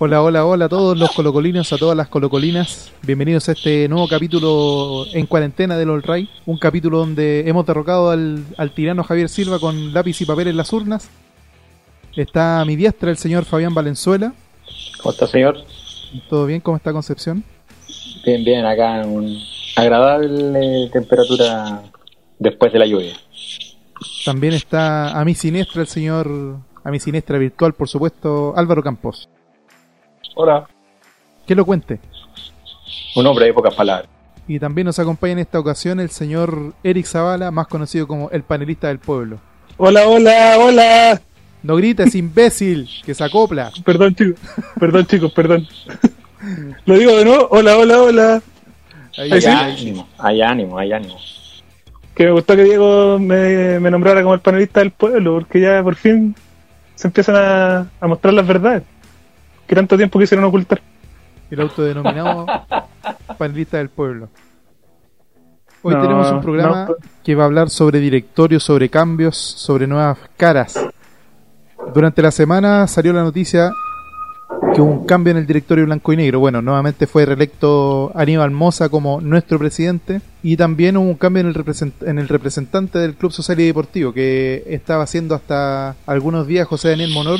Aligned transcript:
Hola, 0.00 0.22
hola, 0.22 0.46
hola 0.46 0.66
a 0.66 0.68
todos 0.68 0.96
los 0.96 1.10
colocolinos, 1.10 1.72
a 1.72 1.76
todas 1.76 1.96
las 1.96 2.06
colocolinas. 2.06 2.92
Bienvenidos 3.02 3.48
a 3.48 3.52
este 3.52 3.88
nuevo 3.88 4.06
capítulo 4.06 5.04
en 5.12 5.26
cuarentena 5.26 5.76
del 5.76 5.90
All 5.90 6.04
Ray. 6.04 6.30
Un 6.46 6.56
capítulo 6.56 6.98
donde 6.98 7.48
hemos 7.48 7.66
derrocado 7.66 8.10
al, 8.10 8.44
al 8.56 8.70
tirano 8.70 9.02
Javier 9.02 9.28
Silva 9.28 9.58
con 9.58 9.92
lápiz 9.92 10.20
y 10.20 10.24
papel 10.24 10.46
en 10.46 10.56
las 10.56 10.72
urnas. 10.72 11.10
Está 12.14 12.60
a 12.60 12.64
mi 12.64 12.76
diestra 12.76 13.10
el 13.10 13.16
señor 13.16 13.44
Fabián 13.44 13.74
Valenzuela. 13.74 14.34
¿Cómo 15.02 15.10
está, 15.12 15.26
señor? 15.26 15.64
¿Todo 16.30 16.46
bien? 16.46 16.60
¿Cómo 16.60 16.76
está 16.76 16.92
Concepción? 16.92 17.42
Bien, 18.24 18.44
bien, 18.44 18.64
acá 18.66 19.02
en 19.02 19.08
un 19.08 19.42
agradable 19.74 20.90
temperatura 20.92 21.82
después 22.38 22.72
de 22.72 22.78
la 22.78 22.86
lluvia. 22.86 23.14
También 24.24 24.54
está 24.54 25.18
a 25.18 25.24
mi 25.24 25.34
siniestra 25.34 25.82
el 25.82 25.88
señor, 25.88 26.58
a 26.84 26.90
mi 26.92 27.00
siniestra 27.00 27.36
virtual, 27.36 27.72
por 27.72 27.88
supuesto, 27.88 28.54
Álvaro 28.56 28.80
Campos. 28.84 29.28
Hola. 30.34 30.66
Que 31.46 31.54
lo 31.54 31.64
cuente. 31.64 31.98
Un 33.16 33.26
hombre 33.26 33.46
de 33.46 33.52
pocas 33.54 33.74
palabras. 33.74 34.08
Y 34.46 34.58
también 34.58 34.86
nos 34.86 34.98
acompaña 34.98 35.34
en 35.34 35.38
esta 35.40 35.58
ocasión 35.58 36.00
el 36.00 36.10
señor 36.10 36.72
Eric 36.82 37.06
Zavala, 37.06 37.50
más 37.50 37.66
conocido 37.66 38.06
como 38.06 38.30
el 38.30 38.42
panelista 38.42 38.88
del 38.88 38.98
pueblo. 38.98 39.38
Hola, 39.76 40.06
hola, 40.08 40.56
hola. 40.58 41.20
No 41.62 41.76
grites, 41.76 42.14
imbécil, 42.14 42.88
que 43.04 43.14
se 43.14 43.24
acopla. 43.24 43.70
Perdón, 43.84 44.14
chicos. 44.14 44.40
Perdón, 44.78 45.06
chicos, 45.06 45.32
perdón. 45.36 45.66
Lo 46.86 46.94
digo 46.96 47.16
de 47.16 47.24
nuevo. 47.24 47.48
Hola, 47.50 47.76
hola, 47.76 48.02
hola. 48.02 48.42
Ahí, 49.18 49.32
Hay 49.32 49.40
sí. 49.42 49.48
ánimo, 49.48 50.08
hay 50.18 50.40
ánimo, 50.42 50.78
hay 50.78 50.92
ánimo. 50.92 51.16
Que 52.14 52.24
me 52.24 52.30
gustó 52.30 52.54
que 52.56 52.64
Diego 52.64 53.18
me, 53.18 53.80
me 53.80 53.90
nombrara 53.90 54.22
como 54.22 54.34
el 54.34 54.40
panelista 54.40 54.80
del 54.80 54.92
pueblo, 54.92 55.34
porque 55.34 55.60
ya 55.60 55.82
por 55.82 55.96
fin 55.96 56.34
se 56.94 57.08
empiezan 57.08 57.36
a, 57.36 57.90
a 58.00 58.06
mostrar 58.06 58.32
las 58.34 58.46
verdades 58.46 58.84
que 59.68 59.74
tanto 59.76 59.96
tiempo 59.96 60.18
quisieron 60.18 60.44
ocultar. 60.46 60.80
el 61.50 61.60
autodenominado 61.60 62.46
panelista 63.38 63.76
del 63.78 63.88
pueblo. 63.90 64.28
Hoy 65.82 65.94
No, 65.94 66.02
tenemos 66.02 66.32
un 66.32 66.40
programa 66.40 66.86
no. 66.88 66.94
que 67.22 67.34
va 67.36 67.44
a 67.44 67.46
hablar 67.46 67.70
sobre 67.70 68.00
directorios, 68.00 68.64
sobre 68.64 68.88
cambios, 68.88 69.36
sobre 69.36 69.86
nuevas 69.86 70.18
caras. 70.36 70.78
Durante 71.94 72.20
la 72.20 72.30
semana 72.32 72.86
salió 72.88 73.12
la 73.12 73.22
noticia 73.22 73.70
que 74.74 74.80
hubo 74.80 74.90
un 74.90 75.06
cambio 75.06 75.30
en 75.30 75.36
el 75.38 75.46
directorio 75.46 75.84
blanco 75.86 76.12
y 76.12 76.16
negro. 76.16 76.40
Bueno, 76.40 76.60
nuevamente 76.60 77.06
fue 77.06 77.24
reelecto 77.24 78.10
Aníbal 78.14 78.50
Moza 78.50 78.88
como 78.88 79.20
nuestro 79.20 79.58
presidente 79.58 80.20
y 80.42 80.56
también 80.56 80.96
hubo 80.96 81.08
un 81.08 81.14
cambio 81.14 81.42
en 81.42 81.46
el, 81.48 81.54
represent- 81.54 82.04
en 82.06 82.18
el 82.18 82.28
representante 82.28 82.98
del 82.98 83.14
Club 83.14 83.30
Social 83.32 83.60
y 83.60 83.66
Deportivo 83.66 84.12
que 84.12 84.64
estaba 84.66 85.04
haciendo 85.04 85.34
hasta 85.36 85.94
algunos 86.06 86.46
días 86.46 86.66
José 86.66 86.90
Daniel 86.90 87.12
Monor 87.14 87.38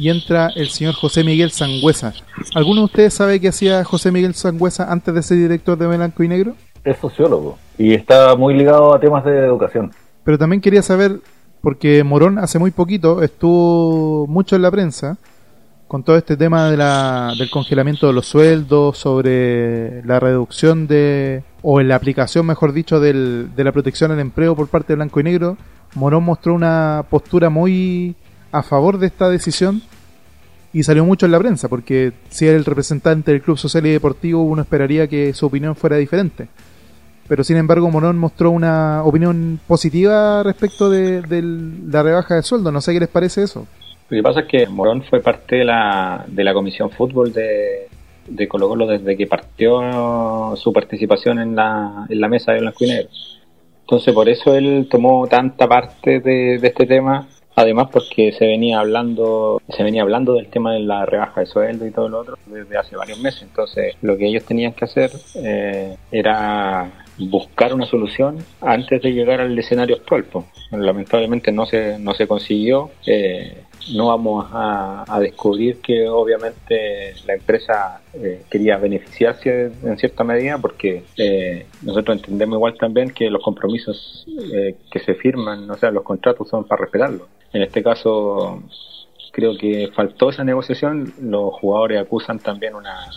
y 0.00 0.08
entra 0.08 0.48
el 0.56 0.70
señor 0.70 0.94
José 0.94 1.22
Miguel 1.24 1.50
Sangüesa. 1.50 2.14
¿Alguno 2.54 2.80
de 2.80 2.84
ustedes 2.86 3.14
sabe 3.14 3.38
qué 3.38 3.48
hacía 3.48 3.84
José 3.84 4.10
Miguel 4.10 4.34
Sangüesa 4.34 4.90
antes 4.90 5.14
de 5.14 5.22
ser 5.22 5.36
director 5.36 5.76
de 5.76 5.86
Blanco 5.86 6.22
y 6.22 6.28
Negro? 6.28 6.54
es 6.84 6.96
sociólogo 6.98 7.58
y 7.78 7.94
está 7.94 8.34
muy 8.36 8.54
ligado 8.54 8.94
a 8.94 9.00
temas 9.00 9.24
de 9.24 9.38
educación. 9.38 9.90
Pero 10.24 10.38
también 10.38 10.60
quería 10.60 10.82
saber, 10.82 11.20
porque 11.60 12.04
Morón 12.04 12.38
hace 12.38 12.58
muy 12.58 12.70
poquito 12.70 13.22
estuvo 13.22 14.26
mucho 14.26 14.56
en 14.56 14.62
la 14.62 14.70
prensa 14.70 15.18
con 15.88 16.04
todo 16.04 16.16
este 16.16 16.36
tema 16.36 16.70
de 16.70 16.76
la, 16.76 17.34
del 17.36 17.50
congelamiento 17.50 18.06
de 18.06 18.12
los 18.12 18.26
sueldos, 18.26 18.96
sobre 18.96 20.04
la 20.04 20.20
reducción 20.20 20.86
de, 20.86 21.42
o 21.62 21.80
en 21.80 21.88
la 21.88 21.96
aplicación, 21.96 22.46
mejor 22.46 22.72
dicho, 22.72 23.00
del, 23.00 23.50
de 23.56 23.64
la 23.64 23.72
protección 23.72 24.12
al 24.12 24.20
empleo 24.20 24.54
por 24.54 24.68
parte 24.68 24.92
de 24.92 24.96
Blanco 24.96 25.18
y 25.18 25.24
Negro. 25.24 25.56
Morón 25.96 26.22
mostró 26.22 26.54
una 26.54 27.04
postura 27.10 27.50
muy 27.50 28.14
a 28.52 28.62
favor 28.62 28.98
de 28.98 29.06
esta 29.06 29.28
decisión 29.28 29.82
y 30.72 30.82
salió 30.82 31.04
mucho 31.04 31.26
en 31.26 31.32
la 31.32 31.38
prensa, 31.38 31.68
porque 31.68 32.12
si 32.28 32.46
era 32.46 32.56
el 32.56 32.64
representante 32.64 33.32
del 33.32 33.42
Club 33.42 33.58
Social 33.58 33.86
y 33.86 33.90
Deportivo, 33.90 34.42
uno 34.42 34.62
esperaría 34.62 35.08
que 35.08 35.32
su 35.34 35.46
opinión 35.46 35.74
fuera 35.74 35.96
diferente 35.96 36.48
pero 37.30 37.44
sin 37.44 37.58
embargo 37.58 37.88
Morón 37.88 38.18
mostró 38.18 38.50
una 38.50 39.04
opinión 39.04 39.60
positiva 39.68 40.42
respecto 40.42 40.90
de, 40.90 41.22
la 41.88 42.02
rebaja 42.02 42.34
de 42.34 42.42
sueldo. 42.42 42.72
No 42.72 42.80
sé 42.80 42.92
qué 42.92 42.98
les 42.98 43.08
parece 43.08 43.44
eso. 43.44 43.68
Lo 44.08 44.16
que 44.16 44.22
pasa 44.24 44.40
es 44.40 44.46
que 44.48 44.66
Morón 44.66 45.04
fue 45.04 45.20
parte 45.20 45.54
de 45.54 45.64
la, 45.64 46.24
de 46.26 46.42
la 46.42 46.52
comisión 46.52 46.90
fútbol 46.90 47.32
de, 47.32 47.86
de 48.26 48.48
Colo 48.48 48.68
Colo 48.68 48.88
desde 48.88 49.16
que 49.16 49.28
partió 49.28 50.56
su 50.56 50.72
participación 50.72 51.38
en 51.38 51.54
la, 51.54 52.04
en 52.08 52.20
la 52.20 52.26
mesa 52.26 52.50
de 52.50 52.62
Blanco 52.62 52.84
y. 52.84 52.90
Entonces 53.82 54.12
por 54.12 54.28
eso 54.28 54.56
él 54.56 54.88
tomó 54.90 55.28
tanta 55.28 55.68
parte 55.68 56.18
de 56.18 56.56
este 56.56 56.84
tema, 56.84 57.28
además 57.60 57.88
porque 57.92 58.32
se 58.32 58.46
venía 58.46 58.80
hablando, 58.80 59.62
se 59.68 59.82
venía 59.82 60.02
hablando 60.02 60.34
del 60.34 60.48
tema 60.48 60.72
de 60.72 60.80
la 60.80 61.06
rebaja 61.06 61.40
de 61.40 61.46
sueldo 61.46 61.86
y 61.86 61.90
todo 61.90 62.08
lo 62.08 62.20
otro 62.20 62.38
desde 62.46 62.76
hace 62.76 62.96
varios 62.96 63.20
meses. 63.20 63.42
Entonces 63.42 63.94
lo 64.02 64.16
que 64.16 64.26
ellos 64.26 64.44
tenían 64.44 64.72
que 64.72 64.84
hacer 64.84 65.10
eh, 65.36 65.96
era 66.10 66.90
buscar 67.18 67.74
una 67.74 67.86
solución 67.86 68.38
antes 68.60 69.02
de 69.02 69.12
llegar 69.12 69.40
al 69.40 69.58
escenario 69.58 69.96
actual. 69.96 70.24
Lamentablemente 70.70 71.52
no 71.52 71.66
se, 71.66 71.98
no 71.98 72.14
se 72.14 72.26
consiguió. 72.26 72.90
Eh, 73.06 73.64
no 73.94 74.08
vamos 74.08 74.48
a, 74.52 75.04
a 75.06 75.20
descubrir 75.20 75.80
que 75.80 76.08
obviamente 76.08 77.14
la 77.26 77.34
empresa 77.34 78.00
eh, 78.14 78.42
quería 78.50 78.76
beneficiarse 78.76 79.72
en 79.82 79.98
cierta 79.98 80.24
medida 80.24 80.58
porque 80.58 81.04
eh, 81.16 81.66
nosotros 81.82 82.18
entendemos 82.18 82.56
igual 82.56 82.76
también 82.78 83.10
que 83.10 83.30
los 83.30 83.42
compromisos 83.42 84.26
eh, 84.52 84.76
que 84.90 85.00
se 85.00 85.14
firman, 85.14 85.70
o 85.70 85.76
sea, 85.76 85.90
los 85.90 86.02
contratos 86.02 86.48
son 86.48 86.64
para 86.64 86.82
respetarlos. 86.82 87.28
En 87.52 87.62
este 87.62 87.82
caso 87.82 88.62
creo 89.32 89.56
que 89.56 89.88
faltó 89.94 90.30
esa 90.30 90.44
negociación, 90.44 91.12
los 91.20 91.54
jugadores 91.54 92.00
acusan 92.00 92.38
también 92.38 92.74
una, 92.74 93.10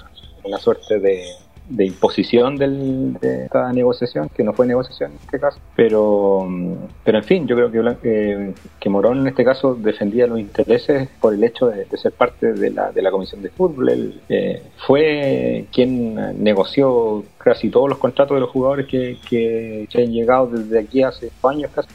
una 0.43 0.57
suerte 0.57 0.99
de, 0.99 1.23
de 1.69 1.85
imposición 1.85 2.57
de 2.57 3.45
esta 3.45 3.71
negociación, 3.71 4.29
que 4.35 4.43
no 4.43 4.53
fue 4.53 4.67
negociación 4.67 5.11
en 5.11 5.17
este 5.17 5.39
caso, 5.39 5.59
pero, 5.75 6.45
mm, 6.47 6.73
pero 7.03 7.17
en 7.19 7.23
fin, 7.23 7.47
yo 7.47 7.55
creo 7.55 7.71
que, 7.71 8.01
eh, 8.03 8.53
que 8.79 8.89
Morón 8.89 9.19
en 9.19 9.27
este 9.27 9.43
caso 9.43 9.75
defendía 9.75 10.27
los 10.27 10.39
intereses 10.39 11.09
por 11.19 11.33
el 11.33 11.43
hecho 11.43 11.67
de, 11.67 11.85
ser 11.97 12.11
parte 12.11 12.53
de 12.53 12.69
la, 12.69 12.91
de 12.91 13.01
la 13.01 13.11
comisión 13.11 13.41
de 13.41 13.49
fútbol. 13.49 14.21
Eh, 14.29 14.61
fue 14.85 15.65
quien 15.71 16.43
negoció 16.43 17.23
casi 17.37 17.69
todos 17.69 17.89
los 17.89 17.97
contratos 17.97 18.35
de 18.35 18.41
los 18.41 18.49
jugadores 18.49 18.87
que, 18.87 19.17
que, 19.29 19.87
que 19.89 20.03
han 20.03 20.11
llegado 20.11 20.47
desde 20.47 20.79
aquí 20.79 21.03
hace 21.03 21.31
años 21.43 21.71
casi. 21.73 21.89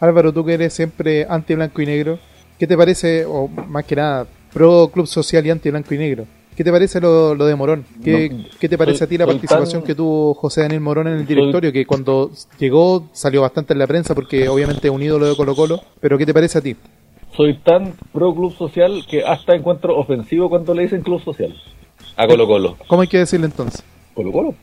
Álvaro, 0.00 0.32
tú 0.32 0.44
que 0.44 0.54
eres 0.54 0.72
siempre 0.72 1.26
anti 1.28 1.54
blanco 1.54 1.80
y 1.80 1.86
negro, 1.86 2.18
¿qué 2.58 2.66
te 2.66 2.76
parece, 2.76 3.24
o 3.24 3.48
más 3.48 3.84
que 3.84 3.96
nada, 3.96 4.26
pro 4.52 4.90
club 4.92 5.06
social 5.06 5.46
y 5.46 5.50
anti 5.50 5.70
blanco 5.70 5.94
y 5.94 5.98
negro? 5.98 6.26
¿Qué 6.56 6.64
te 6.64 6.70
parece 6.70 7.00
lo, 7.00 7.34
lo 7.34 7.46
de 7.46 7.54
Morón? 7.56 7.84
¿Qué, 8.04 8.28
No, 8.30 8.44
qué 8.60 8.68
te 8.68 8.76
parece 8.76 9.04
a 9.04 9.06
ti 9.06 9.16
la 9.16 9.26
participación 9.26 9.82
que 9.82 9.94
tuvo 9.94 10.34
José 10.34 10.60
Daniel 10.62 10.80
Morón 10.82 11.08
en 11.08 11.14
el 11.14 11.26
directorio? 11.26 11.72
Que 11.72 11.86
cuando 11.86 12.30
llegó 12.58 13.08
salió 13.12 13.40
bastante 13.40 13.72
en 13.72 13.78
la 13.78 13.86
prensa 13.86 14.14
porque 14.14 14.48
obviamente 14.48 14.88
es 14.88 14.92
un 14.94 15.02
ídolo 15.02 15.26
de 15.26 15.34
Colo 15.36 15.54
Colo, 15.56 15.80
pero 16.00 16.18
¿qué 16.18 16.26
te 16.26 16.34
parece 16.34 16.58
a 16.58 16.60
ti? 16.60 16.76
Soy 17.34 17.56
tan 17.58 17.94
pro 18.12 18.34
club 18.34 18.54
social 18.54 19.04
que 19.08 19.24
hasta 19.24 19.54
encuentro 19.54 19.96
ofensivo 19.96 20.50
cuando 20.50 20.74
le 20.74 20.82
dicen 20.82 21.00
club 21.00 21.22
social. 21.24 21.54
A 22.16 22.26
Colo 22.26 22.46
Colo. 22.46 22.76
¿Cómo 22.86 23.00
hay 23.00 23.08
que 23.08 23.18
decirle 23.18 23.46
entonces? 23.46 23.82
Colo 24.14 24.30
Colo. 24.30 24.54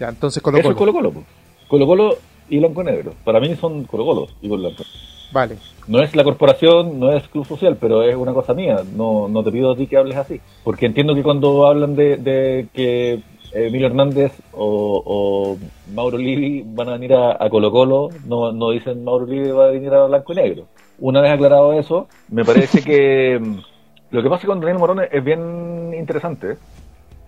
Ya, 0.00 0.08
entonces 0.08 0.42
Colo 0.42 0.58
Eso 0.58 0.74
Colo. 0.74 0.74
es 0.74 0.78
Colo 0.78 0.92
Colo. 0.92 1.12
po. 1.12 1.24
Colo 1.68 1.86
Colo 1.86 2.18
y 2.50 2.58
Blanco 2.58 2.82
Negro. 2.82 3.14
Para 3.24 3.40
mí 3.40 3.54
son 3.56 3.84
Colo 3.84 4.04
Colo 4.04 4.26
y 4.42 4.48
Blanco. 4.48 4.82
Vale. 5.32 5.56
No 5.86 6.02
es 6.02 6.14
la 6.16 6.24
corporación, 6.24 6.98
no 6.98 7.12
es 7.12 7.26
club 7.28 7.46
social, 7.46 7.76
pero 7.80 8.02
es 8.02 8.16
una 8.16 8.34
cosa 8.34 8.52
mía. 8.52 8.82
No, 8.94 9.28
no 9.28 9.42
te 9.42 9.52
pido 9.52 9.72
a 9.72 9.76
ti 9.76 9.86
que 9.86 9.96
hables 9.96 10.16
así. 10.16 10.40
Porque 10.64 10.86
entiendo 10.86 11.14
que 11.14 11.22
cuando 11.22 11.66
hablan 11.66 11.94
de, 11.94 12.16
de 12.16 12.66
que 12.74 13.20
Emilio 13.52 13.86
Hernández 13.86 14.32
o, 14.52 15.02
o 15.04 15.58
Mauro 15.94 16.18
Livi 16.18 16.62
van 16.66 16.88
a 16.88 16.92
venir 16.92 17.14
a, 17.14 17.42
a 17.42 17.48
Colo 17.48 17.70
Colo, 17.70 18.08
no, 18.26 18.52
no 18.52 18.70
dicen 18.70 19.04
Mauro 19.04 19.26
Livi 19.26 19.50
va 19.50 19.66
a 19.66 19.70
venir 19.70 19.92
a 19.94 20.06
Blanco 20.06 20.32
y 20.32 20.36
Negro. 20.36 20.66
Una 20.98 21.20
vez 21.20 21.30
aclarado 21.30 21.72
eso, 21.72 22.08
me 22.28 22.44
parece 22.44 22.82
que 22.82 23.40
lo 24.10 24.22
que 24.22 24.28
pasa 24.28 24.46
con 24.46 24.60
Daniel 24.60 24.78
Morón 24.78 25.00
es 25.10 25.24
bien 25.24 25.94
interesante, 25.96 26.56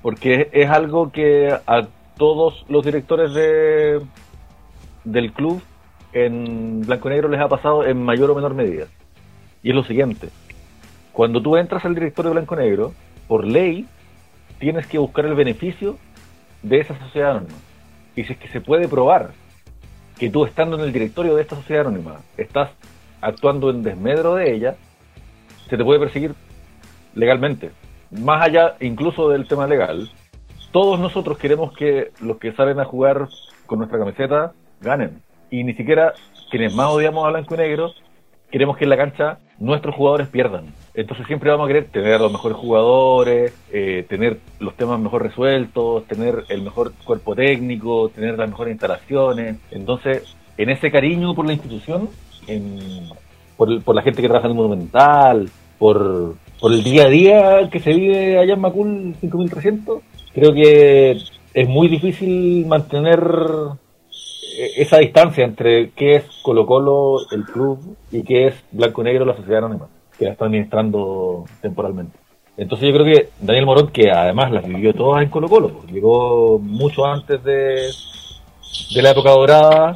porque 0.02 0.42
es, 0.42 0.48
es 0.52 0.70
algo 0.70 1.10
que 1.10 1.56
a 1.66 1.86
todos 2.18 2.64
los 2.68 2.84
directores 2.84 3.32
de, 3.32 4.00
del 5.04 5.32
club 5.32 5.62
en 6.12 6.82
blanco 6.82 7.08
y 7.08 7.12
negro 7.12 7.28
les 7.28 7.40
ha 7.40 7.48
pasado 7.48 7.84
en 7.84 8.02
mayor 8.02 8.30
o 8.30 8.34
menor 8.34 8.54
medida. 8.54 8.86
Y 9.62 9.70
es 9.70 9.74
lo 9.74 9.84
siguiente. 9.84 10.28
Cuando 11.12 11.42
tú 11.42 11.56
entras 11.56 11.84
al 11.84 11.94
directorio 11.94 12.30
de 12.30 12.34
blanco 12.34 12.54
y 12.54 12.58
negro, 12.58 12.92
por 13.28 13.46
ley, 13.46 13.86
tienes 14.58 14.86
que 14.86 14.98
buscar 14.98 15.26
el 15.26 15.34
beneficio 15.34 15.98
de 16.62 16.80
esa 16.80 16.98
sociedad 16.98 17.32
anónima. 17.32 17.58
Y 18.14 18.24
si 18.24 18.32
es 18.32 18.38
que 18.38 18.48
se 18.48 18.60
puede 18.60 18.88
probar 18.88 19.30
que 20.18 20.30
tú 20.30 20.44
estando 20.44 20.76
en 20.76 20.82
el 20.82 20.92
directorio 20.92 21.34
de 21.34 21.42
esta 21.42 21.56
sociedad 21.56 21.86
anónima 21.86 22.20
estás 22.36 22.70
actuando 23.20 23.70
en 23.70 23.82
desmedro 23.82 24.34
de 24.34 24.52
ella, 24.54 24.76
se 25.68 25.76
te 25.76 25.84
puede 25.84 26.00
perseguir 26.00 26.34
legalmente. 27.14 27.70
Más 28.10 28.42
allá 28.42 28.76
incluso 28.80 29.30
del 29.30 29.46
tema 29.48 29.66
legal, 29.66 30.10
todos 30.70 31.00
nosotros 31.00 31.38
queremos 31.38 31.72
que 31.72 32.12
los 32.20 32.38
que 32.38 32.52
salen 32.52 32.80
a 32.80 32.84
jugar 32.84 33.28
con 33.66 33.78
nuestra 33.78 33.98
camiseta 33.98 34.52
ganen. 34.82 35.22
Y 35.50 35.64
ni 35.64 35.74
siquiera 35.74 36.14
quienes 36.50 36.74
más 36.74 36.88
odiamos 36.88 37.26
a 37.26 37.30
blanco 37.30 37.54
y 37.54 37.58
negro 37.58 37.92
queremos 38.50 38.76
que 38.76 38.84
en 38.84 38.90
la 38.90 38.96
cancha 38.96 39.38
nuestros 39.58 39.94
jugadores 39.94 40.28
pierdan. 40.28 40.66
Entonces 40.94 41.26
siempre 41.26 41.50
vamos 41.50 41.64
a 41.64 41.68
querer 41.68 41.86
tener 41.86 42.14
a 42.14 42.18
los 42.18 42.30
mejores 42.30 42.58
jugadores, 42.58 43.54
eh, 43.72 44.04
tener 44.08 44.38
los 44.60 44.76
temas 44.76 45.00
mejor 45.00 45.22
resueltos, 45.22 46.06
tener 46.06 46.44
el 46.50 46.62
mejor 46.62 46.92
cuerpo 47.04 47.34
técnico, 47.34 48.10
tener 48.10 48.38
las 48.38 48.50
mejores 48.50 48.72
instalaciones. 48.72 49.56
Entonces, 49.70 50.36
en 50.58 50.68
ese 50.68 50.90
cariño 50.90 51.34
por 51.34 51.46
la 51.46 51.54
institución, 51.54 52.10
por, 53.56 53.82
por, 53.82 53.94
la 53.94 54.02
gente 54.02 54.20
que 54.20 54.28
trabaja 54.28 54.48
en 54.48 54.52
el 54.52 54.56
Monumental, 54.56 55.48
por, 55.78 56.34
por 56.60 56.72
el 56.72 56.82
día 56.82 57.04
a 57.04 57.08
día 57.08 57.70
que 57.70 57.80
se 57.80 57.94
vive 57.94 58.38
allá 58.38 58.54
en 58.54 58.60
Macul 58.60 59.14
5300, 59.20 60.02
creo 60.34 60.52
que 60.52 61.12
es 61.54 61.68
muy 61.68 61.88
difícil 61.88 62.66
mantener 62.66 63.20
esa 64.76 64.98
distancia 64.98 65.44
entre 65.44 65.90
qué 65.90 66.16
es 66.16 66.24
Colo 66.42 66.66
Colo, 66.66 67.18
el 67.30 67.44
club, 67.44 67.96
y 68.10 68.22
qué 68.22 68.48
es 68.48 68.54
Blanco 68.70 69.02
Negro, 69.02 69.24
la 69.24 69.36
sociedad 69.36 69.64
anónima, 69.64 69.88
que 70.18 70.26
la 70.26 70.32
está 70.32 70.44
administrando 70.46 71.44
temporalmente. 71.60 72.18
Entonces 72.56 72.88
yo 72.88 72.94
creo 72.94 73.06
que 73.06 73.28
Daniel 73.40 73.66
Morón, 73.66 73.88
que 73.88 74.10
además 74.10 74.52
las 74.52 74.66
vivió 74.66 74.92
todas 74.92 75.22
en 75.22 75.30
Colo 75.30 75.48
Colo, 75.48 75.86
llegó 75.90 76.58
mucho 76.58 77.06
antes 77.06 77.42
de, 77.42 77.90
de 78.94 79.02
la 79.02 79.10
época 79.10 79.30
dorada, 79.30 79.94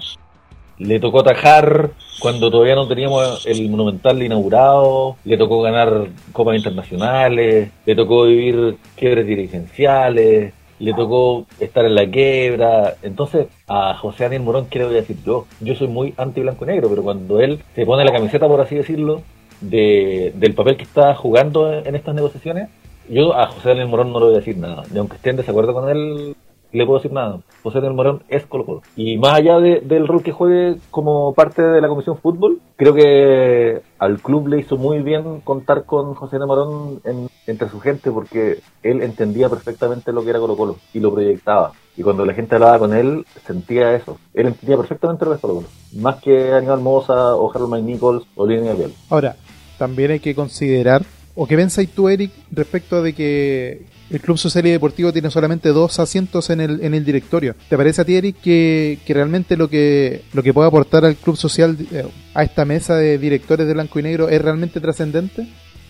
le 0.78 1.00
tocó 1.00 1.20
atajar 1.20 1.90
cuando 2.18 2.50
todavía 2.50 2.74
no 2.74 2.88
teníamos 2.88 3.46
el 3.46 3.68
Monumental 3.68 4.22
inaugurado, 4.22 5.16
le 5.24 5.36
tocó 5.36 5.60
ganar 5.60 6.08
copas 6.32 6.56
internacionales, 6.56 7.70
le 7.84 7.94
tocó 7.94 8.24
vivir 8.24 8.78
quiebres 8.96 9.26
dirigenciales, 9.26 10.54
le 10.78 10.92
tocó 10.94 11.46
estar 11.60 11.84
en 11.84 11.94
la 11.94 12.08
quiebra. 12.10 12.94
Entonces, 13.02 13.46
a 13.66 13.94
José 13.94 14.24
Daniel 14.24 14.42
Morón, 14.42 14.66
¿qué 14.66 14.78
le 14.78 14.86
voy 14.86 14.94
a 14.94 15.00
decir 15.00 15.16
yo? 15.24 15.46
Yo 15.60 15.74
soy 15.74 15.88
muy 15.88 16.14
anti-blanco-negro, 16.16 16.88
pero 16.88 17.02
cuando 17.02 17.40
él 17.40 17.60
se 17.74 17.86
pone 17.86 18.04
la 18.04 18.12
camiseta, 18.12 18.48
por 18.48 18.60
así 18.60 18.76
decirlo, 18.76 19.22
de, 19.60 20.32
del 20.36 20.54
papel 20.54 20.76
que 20.76 20.84
está 20.84 21.14
jugando 21.14 21.72
en 21.72 21.94
estas 21.94 22.14
negociaciones, 22.14 22.68
yo 23.08 23.34
a 23.34 23.46
José 23.46 23.70
Daniel 23.70 23.88
Morón 23.88 24.12
no 24.12 24.18
le 24.20 24.26
voy 24.26 24.34
a 24.34 24.38
decir 24.38 24.58
nada. 24.58 24.82
Y 24.92 24.98
aunque 24.98 25.16
esté 25.16 25.30
en 25.30 25.36
desacuerdo 25.36 25.72
con 25.72 25.88
él, 25.88 26.36
le 26.76 26.86
puedo 26.86 26.98
decir 26.98 27.12
nada. 27.12 27.40
José 27.62 27.78
Daniel 27.78 27.94
Morón 27.94 28.22
es 28.28 28.46
Colo 28.46 28.64
Colo. 28.64 28.82
Y 28.96 29.18
más 29.18 29.34
allá 29.34 29.58
del 29.58 30.06
rol 30.06 30.22
que 30.22 30.32
juegue 30.32 30.76
como 30.90 31.34
parte 31.34 31.62
de 31.62 31.80
la 31.80 31.88
Comisión 31.88 32.16
Fútbol, 32.18 32.60
creo 32.76 32.94
que 32.94 33.82
al 33.98 34.20
club 34.20 34.48
le 34.48 34.60
hizo 34.60 34.76
muy 34.76 35.00
bien 35.00 35.40
contar 35.40 35.84
con 35.84 36.14
José 36.14 36.38
Daniel 36.38 36.48
Morón 36.48 37.00
entre 37.46 37.68
su 37.68 37.80
gente 37.80 38.10
porque 38.10 38.60
él 38.82 39.02
entendía 39.02 39.48
perfectamente 39.48 40.12
lo 40.12 40.22
que 40.22 40.30
era 40.30 40.38
Colo 40.38 40.56
Colo 40.56 40.76
y 40.92 41.00
lo 41.00 41.12
proyectaba. 41.12 41.72
Y 41.96 42.02
cuando 42.02 42.26
la 42.26 42.34
gente 42.34 42.54
hablaba 42.54 42.78
con 42.78 42.94
él, 42.94 43.24
sentía 43.46 43.94
eso. 43.94 44.18
Él 44.34 44.48
entendía 44.48 44.76
perfectamente 44.76 45.24
lo 45.24 45.30
que 45.30 45.36
es 45.36 45.40
Colo 45.40 45.54
Colo. 45.54 45.68
Más 45.96 46.16
que 46.22 46.52
Aníbal 46.52 46.80
Mosa 46.80 47.34
o 47.34 47.50
Harold 47.50 47.84
Nichols 47.84 48.26
o 48.36 48.46
Línea 48.46 48.74
Biel. 48.74 48.92
Ahora, 49.08 49.36
también 49.78 50.10
hay 50.10 50.20
que 50.20 50.34
considerar, 50.34 51.02
o 51.36 51.46
que 51.46 51.56
pensáis 51.56 51.90
tú, 51.90 52.08
Eric, 52.08 52.32
respecto 52.50 53.02
de 53.02 53.12
que 53.12 53.82
el 54.10 54.20
Club 54.20 54.38
Social 54.38 54.66
y 54.66 54.70
Deportivo 54.70 55.12
tiene 55.12 55.30
solamente 55.30 55.68
dos 55.68 55.98
asientos 55.98 56.50
en 56.50 56.60
el, 56.60 56.82
en 56.82 56.94
el 56.94 57.04
directorio. 57.04 57.54
¿Te 57.68 57.76
parece 57.76 58.00
a 58.00 58.04
ti, 58.04 58.16
Eric, 58.16 58.36
que, 58.42 58.98
realmente 59.06 59.56
lo 59.56 59.68
que, 59.68 60.22
lo 60.32 60.42
que 60.42 60.54
puede 60.54 60.68
aportar 60.68 61.04
al 61.04 61.16
Club 61.16 61.36
Social 61.36 61.76
eh, 61.92 62.08
a 62.34 62.42
esta 62.42 62.64
mesa 62.64 62.96
de 62.96 63.18
directores 63.18 63.66
de 63.66 63.74
Blanco 63.74 63.98
y 63.98 64.02
Negro 64.02 64.28
es 64.28 64.40
realmente 64.40 64.80
trascendente? 64.80 65.46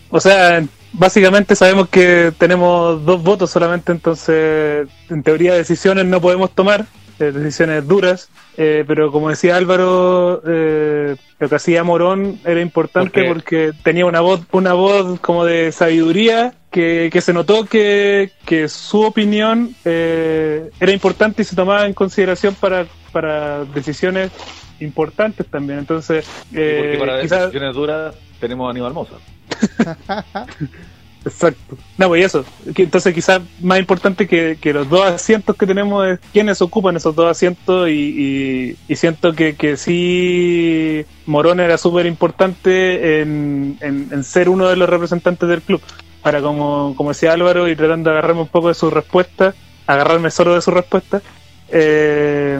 O 0.09 0.19
sea, 0.19 0.65
básicamente 0.93 1.55
sabemos 1.55 1.89
que 1.89 2.33
tenemos 2.37 3.05
dos 3.05 3.21
votos 3.23 3.49
solamente, 3.49 3.91
entonces 3.91 4.87
en 5.09 5.23
teoría 5.23 5.53
decisiones 5.53 6.05
no 6.05 6.21
podemos 6.21 6.51
tomar, 6.51 6.85
eh, 7.19 7.31
decisiones 7.31 7.87
duras, 7.87 8.29
eh, 8.57 8.83
pero 8.87 9.11
como 9.11 9.29
decía 9.29 9.55
Álvaro, 9.55 10.41
eh, 10.45 11.15
lo 11.39 11.49
que 11.49 11.55
hacía 11.55 11.83
Morón 11.83 12.39
era 12.45 12.61
importante 12.61 13.27
porque 13.27 13.71
tenía 13.83 14.05
una 14.05 14.21
voz, 14.21 14.41
una 14.51 14.73
voz 14.73 15.19
como 15.19 15.43
de 15.43 15.71
sabiduría 15.71 16.53
que, 16.69 17.09
que 17.11 17.21
se 17.21 17.33
notó 17.33 17.65
que, 17.65 18.31
que 18.45 18.67
su 18.67 19.01
opinión 19.01 19.75
era 19.83 20.91
importante 20.91 21.41
y 21.41 21.45
se 21.45 21.55
tomaba 21.55 21.85
en 21.85 21.93
consideración 21.93 22.55
para, 22.55 22.85
para 23.11 23.65
decisiones 23.65 24.31
importantes 24.79 25.47
también. 25.47 25.79
Entonces, 25.79 26.25
porque 26.49 26.97
para 26.99 27.17
decisiones 27.17 27.73
duras 27.73 28.15
tenemos 28.39 28.67
a 28.67 28.71
Aníbal 28.71 28.93
Mosa. 28.93 29.15
Exacto. 31.27 31.77
No, 31.97 32.07
pues 32.07 32.25
eso. 32.25 32.45
Entonces 32.65 33.13
quizás 33.13 33.41
más 33.61 33.79
importante 33.79 34.27
que, 34.27 34.57
los 34.73 34.89
dos 34.89 35.01
asientos 35.03 35.55
que 35.55 35.65
tenemos 35.65 36.07
es 36.07 36.19
quiénes 36.31 36.61
ocupan 36.61 36.95
esos 36.95 37.15
dos 37.15 37.29
asientos 37.29 37.89
y, 37.89 38.77
siento 38.95 39.33
que, 39.33 39.55
que 39.55 39.77
sí 39.77 41.05
Morón 41.25 41.59
era 41.59 41.77
súper 41.77 42.05
importante 42.05 43.21
en, 43.21 44.23
ser 44.23 44.49
uno 44.49 44.67
de 44.67 44.77
los 44.77 44.89
representantes 44.89 45.47
del 45.49 45.61
club. 45.61 45.81
Para 46.21 46.41
como, 46.41 46.93
como 46.95 47.09
decía 47.09 47.33
Álvaro 47.33 47.67
y 47.67 47.75
tratando 47.75 48.09
de 48.09 48.17
agarrarme 48.17 48.41
un 48.41 48.47
poco 48.47 48.69
de 48.69 48.73
su 48.73 48.89
respuesta, 48.89 49.53
agarrarme 49.85 50.31
solo 50.31 50.55
de 50.55 50.61
su 50.61 50.71
respuesta, 50.71 51.21
eh, 51.69 52.59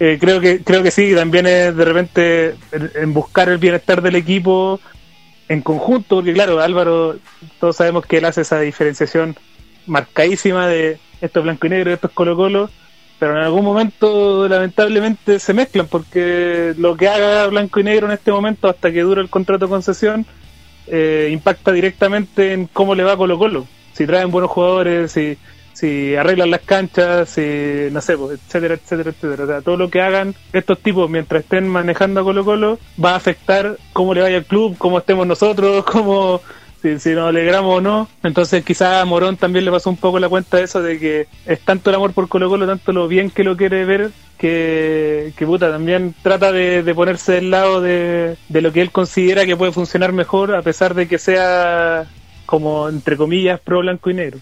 eh, 0.00 0.18
creo 0.20 0.40
que 0.40 0.62
creo 0.62 0.82
que 0.82 0.90
sí, 0.90 1.14
también 1.14 1.46
es 1.46 1.76
de 1.76 1.84
repente 1.84 2.54
en 2.72 3.14
buscar 3.14 3.48
el 3.48 3.58
bienestar 3.58 4.02
del 4.02 4.16
equipo 4.16 4.80
en 5.52 5.60
conjunto, 5.60 6.16
porque 6.16 6.32
claro, 6.32 6.60
Álvaro, 6.60 7.16
todos 7.60 7.76
sabemos 7.76 8.06
que 8.06 8.18
él 8.18 8.24
hace 8.24 8.40
esa 8.40 8.58
diferenciación 8.60 9.36
marcadísima 9.86 10.66
de 10.66 10.98
esto 11.20 11.40
es 11.40 11.44
blanco 11.44 11.66
y 11.66 11.70
negro, 11.70 11.92
esto 11.92 12.06
es 12.06 12.12
Colo 12.14 12.36
Colo, 12.36 12.70
pero 13.18 13.36
en 13.36 13.44
algún 13.44 13.62
momento 13.62 14.48
lamentablemente 14.48 15.38
se 15.38 15.52
mezclan, 15.52 15.88
porque 15.88 16.74
lo 16.78 16.96
que 16.96 17.08
haga 17.08 17.46
blanco 17.48 17.80
y 17.80 17.84
negro 17.84 18.06
en 18.06 18.12
este 18.12 18.32
momento, 18.32 18.66
hasta 18.66 18.90
que 18.90 19.02
dure 19.02 19.20
el 19.20 19.28
contrato 19.28 19.66
de 19.66 19.70
concesión, 19.70 20.26
eh, 20.86 21.28
impacta 21.30 21.70
directamente 21.70 22.54
en 22.54 22.66
cómo 22.66 22.94
le 22.94 23.04
va 23.04 23.12
a 23.12 23.16
Colo 23.16 23.38
Colo. 23.38 23.66
Si 23.92 24.06
traen 24.06 24.30
buenos 24.30 24.50
jugadores, 24.50 25.12
si 25.12 25.36
si 25.72 26.14
arreglan 26.16 26.50
las 26.50 26.60
canchas, 26.60 27.28
si, 27.28 27.88
no 27.90 28.00
sé, 28.00 28.16
pues, 28.16 28.38
etcétera, 28.40 28.74
etcétera, 28.74 29.10
etcétera. 29.10 29.44
O 29.44 29.46
sea, 29.46 29.60
todo 29.62 29.76
lo 29.76 29.90
que 29.90 30.00
hagan 30.00 30.34
estos 30.52 30.78
tipos 30.78 31.08
mientras 31.08 31.42
estén 31.42 31.68
manejando 31.68 32.20
a 32.20 32.24
Colo 32.24 32.44
Colo 32.44 32.78
va 33.02 33.12
a 33.12 33.16
afectar 33.16 33.76
cómo 33.92 34.14
le 34.14 34.22
vaya 34.22 34.36
al 34.38 34.44
club, 34.44 34.76
cómo 34.78 34.98
estemos 34.98 35.26
nosotros, 35.26 35.84
cómo, 35.90 36.40
si, 36.80 36.98
si 36.98 37.10
nos 37.10 37.28
alegramos 37.28 37.78
o 37.78 37.80
no. 37.80 38.08
Entonces 38.22 38.64
quizás 38.64 39.02
a 39.02 39.04
Morón 39.04 39.36
también 39.36 39.64
le 39.64 39.70
pasó 39.70 39.90
un 39.90 39.96
poco 39.96 40.18
la 40.18 40.28
cuenta 40.28 40.58
de 40.58 40.64
eso, 40.64 40.82
de 40.82 40.98
que 40.98 41.26
es 41.46 41.60
tanto 41.60 41.90
el 41.90 41.96
amor 41.96 42.12
por 42.12 42.28
Colo 42.28 42.48
Colo, 42.48 42.66
tanto 42.66 42.92
lo 42.92 43.08
bien 43.08 43.30
que 43.30 43.44
lo 43.44 43.56
quiere 43.56 43.84
ver, 43.84 44.10
que, 44.38 45.32
que 45.36 45.46
puta, 45.46 45.70
también 45.70 46.14
trata 46.22 46.52
de, 46.52 46.82
de 46.82 46.94
ponerse 46.94 47.32
del 47.32 47.50
lado 47.50 47.80
de, 47.80 48.36
de 48.48 48.60
lo 48.60 48.72
que 48.72 48.82
él 48.82 48.90
considera 48.90 49.46
que 49.46 49.56
puede 49.56 49.72
funcionar 49.72 50.12
mejor, 50.12 50.54
a 50.54 50.62
pesar 50.62 50.94
de 50.94 51.08
que 51.08 51.18
sea 51.18 52.06
como, 52.44 52.88
entre 52.88 53.16
comillas, 53.16 53.60
pro 53.60 53.80
blanco 53.80 54.10
y 54.10 54.14
negro. 54.14 54.38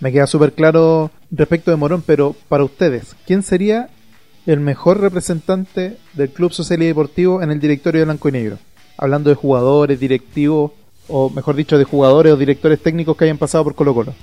Me 0.00 0.12
queda 0.12 0.26
súper 0.26 0.52
claro 0.52 1.10
respecto 1.30 1.70
de 1.70 1.76
Morón, 1.76 2.02
pero 2.06 2.36
para 2.48 2.64
ustedes, 2.64 3.16
¿quién 3.26 3.42
sería 3.42 3.88
el 4.44 4.60
mejor 4.60 5.00
representante 5.00 5.96
del 6.12 6.30
Club 6.30 6.52
Social 6.52 6.82
y 6.82 6.86
Deportivo 6.86 7.42
en 7.42 7.50
el 7.50 7.60
directorio 7.60 8.00
de 8.00 8.04
Blanco 8.04 8.28
y 8.28 8.32
Negro? 8.32 8.58
Hablando 8.98 9.30
de 9.30 9.36
jugadores, 9.36 9.98
directivos, 9.98 10.72
o 11.08 11.30
mejor 11.30 11.56
dicho, 11.56 11.78
de 11.78 11.84
jugadores 11.84 12.32
o 12.32 12.36
directores 12.36 12.82
técnicos 12.82 13.16
que 13.16 13.24
hayan 13.24 13.38
pasado 13.38 13.64
por 13.64 13.74
Colo 13.74 13.94
Colo. 13.94 14.14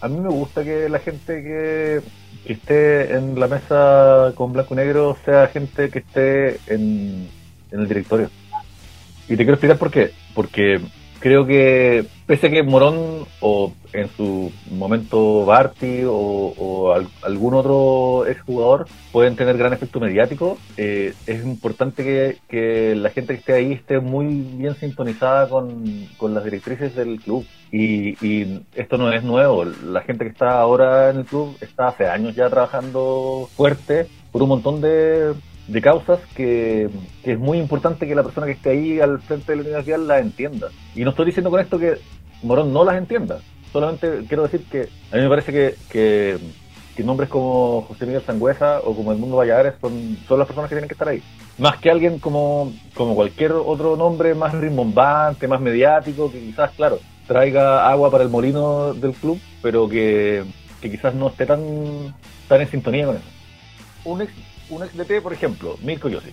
A 0.00 0.08
mí 0.08 0.18
me 0.18 0.30
gusta 0.30 0.64
que 0.64 0.88
la 0.88 0.98
gente 0.98 1.42
que, 1.42 2.00
esté 2.50 3.14
en 3.14 3.38
la 3.38 3.46
mesa 3.46 4.32
con 4.34 4.52
Blanco 4.52 4.74
y 4.74 4.78
Negro 4.78 5.16
sea 5.24 5.46
gente 5.48 5.90
que 5.90 6.00
esté 6.00 6.58
en, 6.66 7.28
en 7.70 7.80
el 7.80 7.86
directorio. 7.86 8.30
Y 9.28 9.36
te 9.36 9.36
quiero 9.36 9.52
explicar 9.52 9.78
por 9.78 9.90
qué. 9.92 10.10
Porque 10.34 10.80
creo 11.20 11.46
que 11.46 12.04
pese 12.26 12.48
a 12.48 12.50
que 12.50 12.62
Morón 12.62 13.26
o 13.40 13.72
en 13.92 14.08
su 14.16 14.50
momento 14.70 15.44
Barty 15.44 16.02
o, 16.06 16.94
algún 17.22 17.54
otro 17.54 18.26
exjugador 18.26 18.86
pueden 19.12 19.36
tener 19.36 19.56
gran 19.56 19.72
efecto 19.72 20.00
mediático, 20.00 20.58
eh, 20.76 21.12
es 21.26 21.44
importante 21.44 22.38
que, 22.48 22.94
la 22.96 23.10
gente 23.10 23.34
que 23.34 23.40
esté 23.40 23.52
ahí 23.52 23.72
esté 23.72 24.00
muy 24.00 24.26
bien 24.26 24.74
sintonizada 24.76 25.48
con, 25.48 26.08
las 26.34 26.44
directrices 26.44 26.94
del 26.94 27.20
club. 27.20 27.44
Y, 27.72 28.16
y, 28.26 28.62
esto 28.74 28.96
no 28.96 29.12
es 29.12 29.22
nuevo, 29.22 29.64
la 29.64 30.00
gente 30.02 30.24
que 30.24 30.30
está 30.30 30.60
ahora 30.60 31.10
en 31.10 31.18
el 31.18 31.24
club 31.24 31.56
está 31.60 31.88
hace 31.88 32.08
años 32.08 32.34
ya 32.34 32.48
trabajando 32.50 33.48
fuerte 33.56 34.06
por 34.32 34.42
un 34.42 34.48
montón 34.48 34.80
de 34.80 35.34
de 35.70 35.80
causas 35.80 36.18
que, 36.34 36.90
es 37.22 37.38
muy 37.38 37.58
importante 37.58 38.06
que 38.06 38.14
la 38.14 38.22
persona 38.22 38.46
que 38.46 38.52
esté 38.52 38.70
ahí 38.70 39.00
al 39.00 39.20
frente 39.20 39.52
de 39.52 39.56
la 39.56 39.62
universidad 39.62 39.98
la 39.98 40.18
entienda. 40.18 40.68
Y 40.94 41.04
no 41.04 41.10
estoy 41.10 41.26
diciendo 41.26 41.50
con 41.50 41.60
esto 41.60 41.78
que 41.78 41.98
Morón 42.42 42.72
no 42.72 42.84
las 42.84 42.96
entienda, 42.96 43.40
solamente 43.72 44.24
quiero 44.26 44.44
decir 44.44 44.64
que 44.70 44.88
a 45.12 45.16
mí 45.16 45.22
me 45.22 45.28
parece 45.28 45.52
que, 45.52 45.74
que, 45.90 46.38
nombres 47.04 47.30
como 47.30 47.86
José 47.88 48.04
Miguel 48.04 48.20
Sangüesa 48.26 48.80
o 48.80 48.94
como 48.94 49.10
Edmundo 49.10 49.36
Valladares 49.36 49.72
son, 49.80 50.18
son 50.28 50.38
las 50.38 50.46
personas 50.46 50.68
que 50.68 50.74
tienen 50.74 50.86
que 50.86 50.92
estar 50.92 51.08
ahí. 51.08 51.22
Más 51.56 51.78
que 51.78 51.90
alguien 51.90 52.18
como, 52.18 52.74
como 52.92 53.14
cualquier 53.14 53.52
otro 53.52 53.96
nombre 53.96 54.34
más 54.34 54.52
rimbombante, 54.52 55.48
más 55.48 55.62
mediático, 55.62 56.30
que 56.30 56.40
quizás, 56.40 56.72
claro, 56.72 56.98
traiga 57.26 57.90
agua 57.90 58.10
para 58.10 58.22
el 58.22 58.28
molino 58.28 58.92
del 58.92 59.14
club, 59.14 59.40
pero 59.62 59.88
que, 59.88 60.44
que 60.82 60.90
quizás 60.90 61.14
no 61.14 61.28
esté 61.28 61.46
tan, 61.46 62.14
tan 62.48 62.60
en 62.60 62.70
sintonía 62.70 63.06
con 63.06 63.16
eso. 63.16 63.24
Un 64.04 64.20
un 64.70 64.82
ex 64.82 64.96
DT, 64.96 65.20
por 65.22 65.32
ejemplo, 65.32 65.76
Mirko 65.82 66.08
Yossi. 66.08 66.30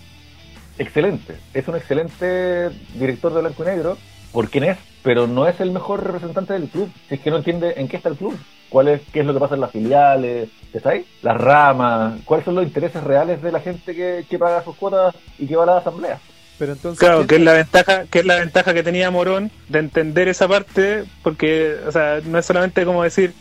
excelente. 0.80 1.36
Es 1.54 1.68
un 1.68 1.76
excelente 1.76 2.70
director 2.94 3.34
de 3.34 3.42
blanco 3.42 3.64
y 3.64 3.66
negro 3.68 3.98
por 4.32 4.50
quién 4.50 4.66
es, 4.66 4.78
pero 5.04 5.26
no 5.26 5.48
es 5.48 5.60
el 5.60 5.72
mejor 5.72 6.04
representante 6.06 6.54
del 6.54 6.68
club. 6.70 6.92
Si 7.10 7.16
es 7.16 7.22
que 7.22 7.32
no 7.32 7.38
entiende 7.38 7.74
en 7.78 7.88
qué 7.88 7.98
está 7.98 8.10
el 8.10 8.16
club, 8.16 8.38
cuál 8.70 8.90
es, 8.90 9.02
qué 9.12 9.22
es 9.22 9.26
lo 9.26 9.34
que 9.34 9.40
pasa 9.40 9.56
en 9.56 9.62
las 9.62 9.72
filiales, 9.72 10.50
¿está 10.74 10.92
ahí? 10.92 11.06
Las 11.24 11.38
ramas, 11.38 12.20
cuáles 12.26 12.46
son 12.46 12.56
los 12.56 12.64
intereses 12.66 13.04
reales 13.04 13.42
de 13.42 13.52
la 13.52 13.60
gente 13.62 13.96
que, 13.96 14.26
que 14.30 14.38
paga 14.38 14.64
sus 14.64 14.76
cuotas 14.76 15.16
y 15.40 15.48
que 15.48 15.56
va 15.56 15.64
a 15.64 15.68
la 15.68 15.78
asamblea. 15.78 16.20
Pero 16.60 16.74
entonces, 16.74 17.00
Claro, 17.00 17.22
¿qué- 17.22 17.28
que 17.28 17.36
es 17.38 17.42
la 17.42 17.54
ventaja, 17.54 18.06
que 18.06 18.20
es 18.20 18.26
la 18.26 18.36
ventaja 18.40 18.74
que 18.74 18.84
tenía 18.84 19.10
Morón 19.12 19.50
de 19.70 19.80
entender 19.80 20.28
esa 20.28 20.48
parte, 20.48 21.06
porque, 21.24 21.76
o 21.88 21.92
sea, 21.92 22.20
no 22.26 22.38
es 22.38 22.46
solamente 22.46 22.84
como 22.86 23.04
decir, 23.04 23.34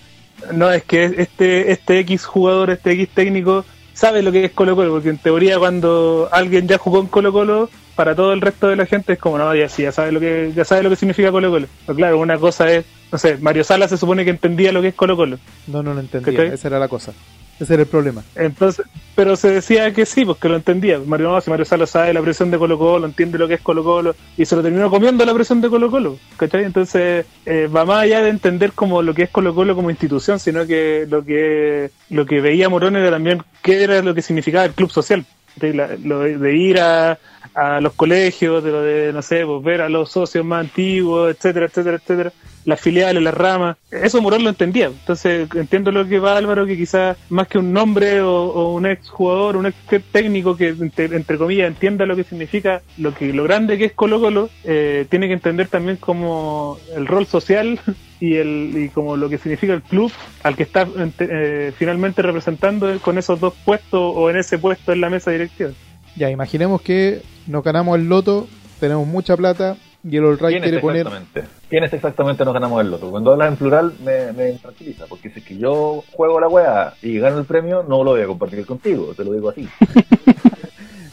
no, 0.53 0.71
es 0.71 0.85
que 0.85 1.05
este, 1.19 1.73
este 1.73 1.99
X 2.01 2.25
jugador, 2.27 2.71
este 2.71 2.93
X 2.93 3.09
técnico, 3.15 3.65
sabe 3.97 4.23
lo 4.23 4.31
que 4.31 4.45
es 4.45 4.53
Colo 4.53 4.77
Colo, 4.77 4.93
porque 4.93 5.09
en 5.09 5.19
teoría 5.19 5.59
cuando 5.59 6.29
alguien 6.31 6.69
ya 6.69 6.79
jugó 6.79 7.01
en 7.01 7.07
Colo 7.07 7.33
Colo, 7.33 7.71
para 7.97 8.15
todo 8.15 8.35
el 8.35 8.43
resto 8.43 8.69
de 8.69 8.77
la 8.77 8.85
gente 8.85 9.15
es 9.15 9.19
como, 9.19 9.39
no, 9.39 9.55
ya 9.55 9.69
sí, 9.71 9.83
ya 9.83 9.91
sabe 9.91 10.13
lo 10.13 10.21
que, 10.21 10.53
ya 10.55 10.65
sabe 10.65 10.83
lo 10.83 10.91
que 10.91 10.97
significa 10.97 11.33
Colo 11.33 11.51
Colo. 11.51 11.67
Pero 11.87 11.97
claro, 11.97 12.19
una 12.19 12.39
cosa 12.39 12.71
es, 12.71 12.85
no 13.11 13.19
sé, 13.19 13.39
Mario 13.39 13.65
Sala 13.65 13.89
se 13.89 13.97
supone 13.97 14.25
que 14.25 14.31
entendía 14.31 14.71
lo 14.71 14.83
que 14.83 14.89
es 14.89 14.95
Colo 14.95 15.17
Colo. 15.17 15.39
no, 15.67 15.83
no 15.83 15.95
lo 15.95 16.01
entendía. 16.01 16.45
Esa 16.45 16.69
era 16.69 16.79
la 16.79 16.89
cosa. 16.89 17.13
Ese 17.59 17.73
era 17.75 17.85
el 17.85 17.89
problema. 17.89 18.23
Entonces, 18.35 18.85
pero 19.15 19.35
se 19.35 19.51
decía 19.51 19.91
que 19.93 20.05
sí, 20.05 20.27
porque 20.27 20.49
lo 20.49 20.57
entendía. 20.57 20.99
Mario 20.99 21.33
no, 21.33 21.41
si 21.41 21.49
Mario 21.49 21.65
Sala 21.65 21.87
sabe 21.87 22.13
la 22.13 22.21
presión 22.21 22.51
de 22.51 22.59
Colo 22.59 22.77
Colo, 22.79 23.07
entiende 23.07 23.39
lo 23.39 23.49
que 23.49 23.55
es 23.55 23.61
Colo 23.63 23.83
Colo, 23.83 24.15
y 24.37 24.45
se 24.45 24.55
lo 24.57 24.63
terminó 24.63 24.91
comiendo 24.91 25.25
la 25.25 25.33
presión 25.33 25.63
de 25.63 25.71
Colo 25.71 25.91
Colo, 25.91 26.19
¿cachai? 26.37 26.65
Entonces, 26.65 27.25
eh, 27.47 27.69
va 27.75 27.87
más 27.87 28.03
allá 28.03 28.21
de 28.23 28.29
entender 28.29 28.73
como 28.73 29.01
lo 29.01 29.15
que 29.15 29.23
es 29.23 29.31
Colo 29.31 29.55
Colo 29.55 29.75
como 29.75 29.91
institución, 29.91 30.39
sino 30.39 30.67
que 30.67 31.07
lo 31.09 31.25
que 31.25 31.91
lo 32.11 32.27
que 32.27 32.43
veía 32.43 32.69
Morón 32.69 32.97
era 32.97 33.11
también 33.11 33.43
qué 33.63 33.83
era 33.85 34.03
lo 34.03 34.15
que 34.15 34.21
significaba 34.23 34.67
el 34.67 34.73
club 34.73 34.91
social. 34.91 35.25
La- 35.59 35.97
lo 36.05 36.21
de, 36.21 36.37
de 36.37 36.55
ir 36.55 36.79
a, 36.79 37.19
a 37.55 37.81
los 37.81 37.95
colegios, 37.95 38.63
de 38.63 38.71
lo 38.71 38.83
de, 38.83 39.11
no 39.15 39.23
sé, 39.23 39.47
pues, 39.47 39.63
ver 39.63 39.81
a 39.81 39.89
los 39.89 40.11
socios 40.11 40.45
más 40.45 40.61
antiguos, 40.61 41.35
etcétera, 41.35 41.65
etcétera, 41.65 41.97
etcétera, 41.97 42.33
las 42.67 42.81
filiales, 42.81 43.23
las 43.23 43.33
ramas, 43.33 43.77
eso 43.91 44.21
Morón 44.21 44.43
lo 44.43 44.51
entendía. 44.51 44.87
Entonces 44.87 45.49
entiendo 45.55 45.93
lo 45.93 46.07
que 46.07 46.19
va 46.19 46.37
Álvaro, 46.37 46.67
que 46.67 46.77
quizás 46.77 47.17
más 47.31 47.49
que 47.49 47.59
un 47.59 47.73
nombre 47.73 48.21
o, 48.21 48.73
un 48.73 48.87
ex 48.87 49.09
jugador, 49.09 49.57
un 49.57 49.67
ex 49.67 49.77
técnico 50.13 50.57
que 50.57 50.69
entre, 50.69 51.39
comillas 51.39 51.69
entienda 51.69 52.05
lo 52.05 52.17
que 52.17 52.25
significa, 52.25 52.83
lo 52.99 53.15
que 53.15 53.33
lo 53.33 53.45
grande 53.45 53.79
que 53.79 53.87
es 53.87 53.93
Colo 53.93 54.21
Colo, 54.21 54.51
eh, 54.65 55.07
tiene 55.09 55.29
que 55.29 55.35
entender 55.35 55.69
también 55.69 55.97
como 55.97 56.79
el 56.95 57.07
rol 57.07 57.27
social 57.27 57.79
y 58.21 58.35
el 58.35 58.73
y 58.75 58.89
como 58.89 59.17
lo 59.17 59.29
que 59.29 59.39
significa 59.39 59.73
el 59.73 59.83
club 59.83 60.11
al 60.43 60.57
que 60.57 60.65
está 60.65 60.89
eh, 61.21 61.73
finalmente 61.77 62.21
representando 62.21 62.99
con 62.99 63.17
esos 63.17 63.39
dos 63.39 63.55
puestos 63.65 64.01
o 64.15 64.29
en 64.29 64.37
ese 64.37 64.59
puesto 64.59 64.93
en 64.93 65.01
la 65.01 65.09
mesa 65.09 65.31
directiva. 65.31 65.71
Ya, 66.17 66.31
imaginemos 66.31 66.83
que 66.83 67.23
nos 67.47 67.63
ganamos 67.63 67.97
el 67.97 68.09
loto, 68.09 68.49
tenemos 68.81 69.07
mucha 69.07 69.37
plata 69.37 69.77
y 70.09 70.17
el 70.17 70.25
All 70.25 70.39
Right 70.39 70.49
¿Quiénes 70.49 70.63
quiere 70.63 70.81
poner. 70.81 71.07
exactamente? 71.07 71.45
¿Quiénes 71.69 71.93
exactamente 71.93 72.45
nos 72.45 72.55
ganamos 72.55 72.81
el 72.81 72.91
loto? 72.91 73.11
Cuando 73.11 73.33
hablas 73.33 73.49
en 73.49 73.57
plural 73.57 73.93
me, 74.05 74.33
me 74.33 74.53
tranquiliza, 74.53 75.07
porque 75.09 75.31
si 75.31 75.41
es 75.41 75.45
que 75.45 75.57
yo 75.59 76.05
juego 76.13 76.39
la 76.41 76.49
weá 76.49 76.95
y 77.03 77.19
gano 77.19 77.39
el 77.39 77.45
premio, 77.45 77.83
no 77.89 78.05
lo 78.05 78.13
voy 78.13 78.21
a 78.23 78.27
compartir 78.27 78.65
contigo, 78.67 79.13
te 79.17 79.25
lo 79.25 79.33
digo 79.33 79.49
así. 79.51 79.69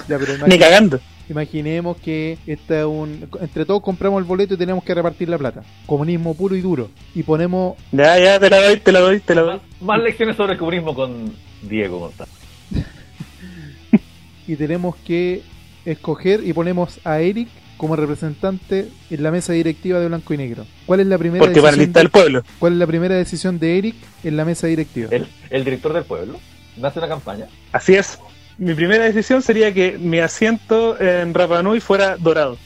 Ya, 0.05 0.19
pero 0.19 0.33
Ni 0.33 0.55
imagi- 0.55 0.59
cagando. 0.59 0.99
imaginemos 1.29 1.95
que 1.95 2.37
este 2.45 2.79
es 2.81 2.85
un. 2.85 3.25
Entre 3.39 3.63
todos 3.65 3.81
compramos 3.81 4.19
el 4.19 4.25
boleto 4.25 4.55
y 4.55 4.57
tenemos 4.57 4.83
que 4.83 4.93
repartir 4.93 5.29
la 5.29 5.37
plata. 5.37 5.63
Comunismo 5.85 6.35
puro 6.35 6.57
y 6.57 6.61
duro. 6.61 6.89
Y 7.15 7.23
ponemos. 7.23 7.77
Ya, 7.93 8.19
ya, 8.19 8.37
te 8.37 8.49
la 8.49 8.61
doy, 8.67 8.77
te 8.81 8.91
la 8.91 8.99
doy, 8.99 9.21
te 9.21 9.33
la 9.33 9.41
doy. 9.43 9.53
Más, 9.53 9.61
más 9.81 10.03
lecciones 10.03 10.35
sobre 10.35 10.53
el 10.53 10.59
comunismo 10.59 10.93
con 10.93 11.33
Diego 11.61 11.99
González. 11.99 12.33
Y 14.45 14.57
tenemos 14.57 14.97
que 14.97 15.41
escoger 15.85 16.45
y 16.45 16.51
ponemos 16.51 16.99
a 17.05 17.21
Eric 17.21 17.47
como 17.83 17.97
representante 17.97 18.87
en 19.09 19.23
la 19.23 19.29
mesa 19.29 19.51
directiva 19.51 19.99
de 19.99 20.07
Blanco 20.07 20.33
y 20.33 20.37
Negro. 20.37 20.65
¿Cuál 20.85 21.01
es 21.01 21.07
la 21.07 21.17
primera 21.17 21.43
Porque 21.43 21.59
para 21.59 21.71
decisión? 21.71 21.85
lista 21.87 21.99
del 21.99 22.09
pueblo. 22.11 22.43
¿Cuál 22.57 22.71
es 22.71 22.79
la 22.79 22.87
primera 22.87 23.15
decisión 23.15 23.59
de 23.59 23.77
Eric 23.77 23.95
en 24.23 24.37
la 24.37 24.45
mesa 24.45 24.67
directiva? 24.67 25.09
El, 25.11 25.27
el 25.49 25.65
director 25.65 25.91
del 25.91 26.05
pueblo 26.05 26.39
nace 26.77 26.99
una 26.99 27.09
campaña. 27.09 27.47
Así 27.73 27.95
es. 27.95 28.19
Mi 28.57 28.73
primera 28.73 29.03
decisión 29.03 29.41
sería 29.41 29.73
que 29.73 29.97
mi 29.97 30.19
asiento 30.19 30.97
en 30.97 31.33
Rapa 31.33 31.61
Nui 31.61 31.81
fuera 31.81 32.15
dorado. 32.15 32.57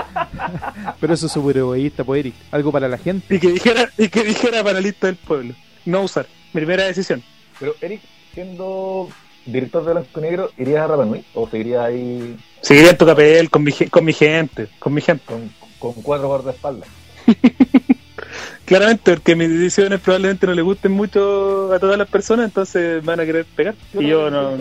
Pero 0.98 1.12
eso 1.12 1.26
es 1.26 1.32
súper 1.32 1.58
egoísta, 1.58 2.02
pues 2.02 2.20
Eric. 2.20 2.34
Algo 2.52 2.72
para 2.72 2.88
la 2.88 2.96
gente. 2.96 3.34
Y 3.34 3.38
que 3.38 3.48
dijera, 3.52 3.90
y 3.98 4.08
que 4.08 4.24
dijera 4.24 4.64
para 4.64 4.80
lista 4.80 5.08
del 5.08 5.16
pueblo. 5.16 5.54
No 5.84 6.00
usar. 6.04 6.24
Mi 6.54 6.62
primera 6.62 6.84
decisión. 6.84 7.22
Pero 7.60 7.74
Eric, 7.82 8.00
siendo 8.32 9.10
director 9.46 9.84
de 9.84 9.92
Blanco 9.92 10.20
y 10.20 10.22
Negro, 10.22 10.50
¿irías 10.58 10.82
a 10.82 10.86
Rapa 10.86 11.04
Nui? 11.04 11.24
¿O 11.34 11.48
seguirías 11.48 11.84
ahí 11.84 12.36
Seguiría 12.60 12.90
en 12.90 12.96
tu 12.96 13.06
papel 13.06 13.50
con 13.50 13.64
mi, 13.64 13.72
con 13.72 14.04
mi 14.04 14.12
gente. 14.12 14.68
Con 14.78 14.94
mi 14.94 15.00
gente. 15.00 15.24
con, 15.26 15.50
con 15.78 15.92
cuatro 16.02 16.28
guardaespaldas? 16.28 16.88
Claramente, 18.64 19.12
porque 19.12 19.34
mis 19.34 19.50
decisiones 19.50 20.00
probablemente 20.00 20.46
no 20.46 20.54
le 20.54 20.62
gusten 20.62 20.92
mucho 20.92 21.72
a 21.72 21.78
todas 21.78 21.98
las 21.98 22.08
personas, 22.08 22.46
entonces 22.46 23.04
van 23.04 23.20
a 23.20 23.26
querer 23.26 23.44
pegar. 23.44 23.74
Y 23.92 24.06
yo 24.06 24.30
no. 24.30 24.56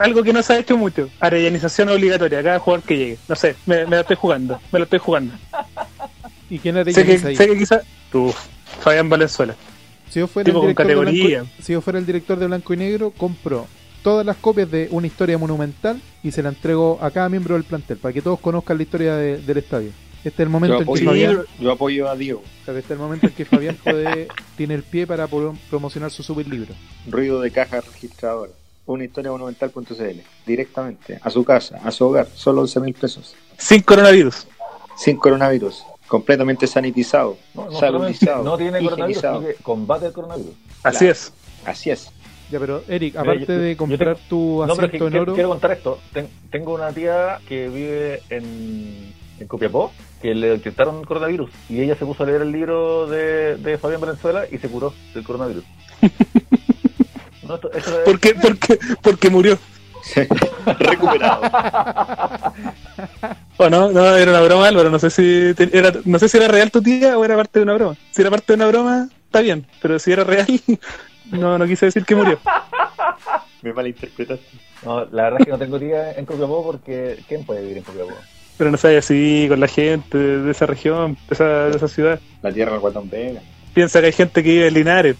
Algo 0.00 0.22
que 0.22 0.32
no 0.32 0.42
se 0.42 0.54
ha 0.54 0.58
hecho 0.58 0.76
mucho. 0.76 1.10
Arellanización 1.20 1.88
obligatoria. 1.90 2.42
Cada 2.42 2.58
jugador 2.60 2.84
que 2.86 2.96
llegue. 2.96 3.18
No 3.28 3.34
sé. 3.34 3.56
Me, 3.66 3.84
me 3.84 3.96
la 3.96 4.00
estoy 4.00 4.16
jugando. 4.16 4.58
Me 4.72 4.78
la 4.78 4.84
estoy 4.84 5.00
jugando. 5.00 5.34
¿Y 6.50 6.58
quién 6.60 6.76
haría 6.76 6.94
Sé 6.94 7.04
que, 7.04 7.12
ahí? 7.26 7.36
sé 7.36 7.46
que 7.46 7.58
quizás. 7.58 7.82
Tú, 8.10 8.32
Fabián 8.80 9.10
Valenzuela. 9.10 9.54
Si 10.08 10.20
yo, 10.20 10.28
fuera 10.28 10.46
tipo 10.46 10.58
el 10.58 10.74
con 10.74 10.86
director 10.86 10.86
de 10.86 10.94
categoría. 10.94 11.40
Blanco, 11.40 11.62
si 11.62 11.72
yo 11.72 11.80
fuera 11.80 11.98
el 11.98 12.06
director 12.06 12.38
de 12.38 12.46
Blanco 12.46 12.72
y 12.72 12.76
Negro, 12.76 13.10
compro 13.10 13.66
todas 14.06 14.24
las 14.24 14.36
copias 14.36 14.70
de 14.70 14.86
una 14.92 15.08
historia 15.08 15.36
monumental 15.36 16.00
y 16.22 16.30
se 16.30 16.40
la 16.40 16.50
entrego 16.50 16.96
a 17.02 17.10
cada 17.10 17.28
miembro 17.28 17.54
del 17.56 17.64
plantel 17.64 17.96
para 17.96 18.12
que 18.12 18.22
todos 18.22 18.38
conozcan 18.38 18.76
la 18.76 18.84
historia 18.84 19.16
de- 19.16 19.38
del 19.38 19.56
estadio. 19.58 19.90
Este 20.18 20.28
es 20.44 20.46
el 20.46 20.48
momento 20.48 20.74
Yo 20.76 20.78
en 20.78 20.84
que 20.86 20.90
apoyo, 20.92 21.06
Fabián, 21.10 21.44
yo 21.58 21.72
apoyo 21.72 22.08
a 22.08 22.14
Diego. 22.14 22.42
este 22.60 22.78
es 22.78 22.90
el 22.92 22.98
momento 22.98 23.26
en 23.26 23.32
que 23.32 23.44
Fabián 23.44 23.76
puede, 23.82 24.28
tiene 24.56 24.74
el 24.74 24.84
pie 24.84 25.08
para 25.08 25.26
pro- 25.26 25.56
promocionar 25.68 26.12
su 26.12 26.22
super 26.22 26.46
libro. 26.46 26.72
Ruido 27.08 27.40
de 27.40 27.50
caja 27.50 27.80
registradora. 27.80 28.52
Una 28.86 29.02
historia 29.04 29.32
monumental.cl. 29.32 30.20
Directamente 30.46 31.18
a 31.20 31.28
su 31.28 31.42
casa, 31.42 31.80
a 31.82 31.90
su 31.90 32.04
hogar. 32.06 32.28
Solo 32.32 32.60
11 32.60 32.78
mil 32.78 32.94
pesos. 32.94 33.34
Sin 33.58 33.82
coronavirus. 33.82 34.46
Sin 34.96 35.16
coronavirus. 35.16 35.82
Completamente 36.06 36.68
sanitizado. 36.68 37.36
No, 37.54 37.64
no, 37.68 37.80
saludizado. 37.80 38.44
no 38.44 38.56
tiene 38.56 38.80
coronavirus, 38.84 39.24
combate 39.64 40.06
el 40.06 40.12
coronavirus. 40.12 40.52
Así 40.84 40.98
Claro. 40.98 41.12
es. 41.12 41.32
Así 41.64 41.90
es. 41.90 42.08
Ya, 42.50 42.60
pero 42.60 42.84
Eric, 42.88 43.14
Mira, 43.14 43.22
aparte 43.22 43.46
yo- 43.46 43.58
de 43.60 43.76
comprar 43.76 44.16
tu 44.28 44.64
No, 44.66 44.74
pero 44.76 44.86
es 44.86 44.90
que 44.92 44.96
asiento 44.96 45.04
en 45.06 45.10
quiero, 45.10 45.22
oro, 45.22 45.34
quiero 45.34 45.48
contar 45.48 45.72
esto. 45.72 45.98
Ten- 46.12 46.28
tengo 46.50 46.74
una 46.74 46.92
tía 46.92 47.38
que 47.48 47.68
vive 47.68 48.22
en, 48.30 49.12
en 49.40 49.46
Copiapó 49.48 49.92
que 50.22 50.34
le 50.34 50.50
detectaron 50.50 51.04
coronavirus 51.04 51.50
y 51.68 51.80
ella 51.80 51.96
se 51.96 52.06
puso 52.06 52.22
a 52.22 52.26
leer 52.26 52.42
el 52.42 52.52
libro 52.52 53.06
de, 53.08 53.56
de 53.56 53.78
Fabián 53.78 54.00
Valenzuela 54.00 54.44
y 54.50 54.58
se 54.58 54.68
curó 54.68 54.94
del 55.14 55.24
coronavirus. 55.24 55.64
No, 57.46 57.54
esto- 57.54 57.70
esto 57.72 57.98
es- 58.00 58.04
¿Por 58.04 58.18
qué? 58.18 58.34
Porque, 58.34 58.78
porque 59.02 59.30
murió. 59.30 59.56
Recuperado. 60.80 61.42
¿O 63.56 63.70
no? 63.70 63.90
No, 63.92 64.16
era 64.16 64.30
una 64.32 64.40
broma, 64.40 64.66
Álvaro. 64.68 64.90
No 64.90 64.98
sé 64.98 65.10
si 65.10 65.54
te- 65.54 65.76
era, 65.76 65.92
no 66.04 66.18
sé 66.18 66.28
si 66.28 66.36
era 66.38 66.48
real 66.48 66.70
tu 66.72 66.82
tía 66.82 67.16
o 67.16 67.24
era 67.24 67.36
parte 67.36 67.58
de 67.58 67.62
una 67.62 67.74
broma. 67.74 67.96
Si 68.10 68.20
era 68.20 68.30
parte 68.30 68.52
de 68.52 68.56
una 68.56 68.66
broma, 68.66 69.08
está 69.26 69.40
bien. 69.42 69.64
Pero 69.80 69.98
si 70.00 70.10
era 70.12 70.24
real, 70.24 70.46
no, 71.30 71.58
no 71.58 71.66
quise 71.66 71.86
decir 71.86 72.04
que 72.04 72.14
murió. 72.14 72.38
Me 73.62 73.72
malinterpretaste. 73.72 74.44
no, 74.84 75.04
la 75.06 75.24
verdad 75.24 75.40
es 75.40 75.46
que 75.46 75.52
no 75.52 75.58
tengo 75.58 75.78
tía 75.78 76.12
en 76.12 76.24
Copiapó 76.26 76.62
porque 76.64 77.18
¿quién 77.26 77.44
puede 77.44 77.62
vivir 77.62 77.78
en 77.78 77.82
Copiapó? 77.82 78.12
Pero 78.56 78.70
no 78.70 78.76
sé, 78.76 78.96
así 78.96 79.46
con 79.48 79.60
la 79.60 79.68
gente 79.68 80.16
de 80.16 80.50
esa 80.50 80.66
región, 80.66 81.16
de 81.28 81.34
esa, 81.34 81.44
de 81.68 81.76
esa 81.76 81.88
ciudad. 81.88 82.20
La 82.42 82.52
tierra 82.52 82.72
del 82.72 82.80
guatón 82.80 83.10
Vega. 83.10 83.40
Piensa 83.74 84.00
que 84.00 84.06
hay 84.06 84.12
gente 84.12 84.42
que 84.42 84.50
vive 84.50 84.68
en 84.68 84.74
Linares. 84.74 85.16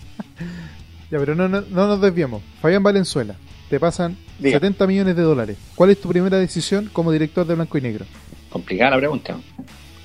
ya, 1.11 1.19
pero 1.19 1.35
no, 1.35 1.49
no, 1.49 1.61
no 1.61 1.87
nos 1.87 2.01
desviamos. 2.01 2.43
Fabián 2.61 2.83
Valenzuela, 2.83 3.35
te 3.69 3.79
pasan 3.79 4.17
Diga. 4.39 4.57
70 4.57 4.87
millones 4.87 5.17
de 5.17 5.23
dólares. 5.23 5.57
¿Cuál 5.75 5.91
es 5.91 6.01
tu 6.01 6.09
primera 6.09 6.39
decisión 6.39 6.89
como 6.93 7.13
director 7.13 7.47
de 7.47 7.55
Blanco 7.55 7.77
y 7.79 7.83
Negro? 7.83 8.07
Complicada 8.49 8.93
la 8.93 8.99
pregunta. 8.99 9.37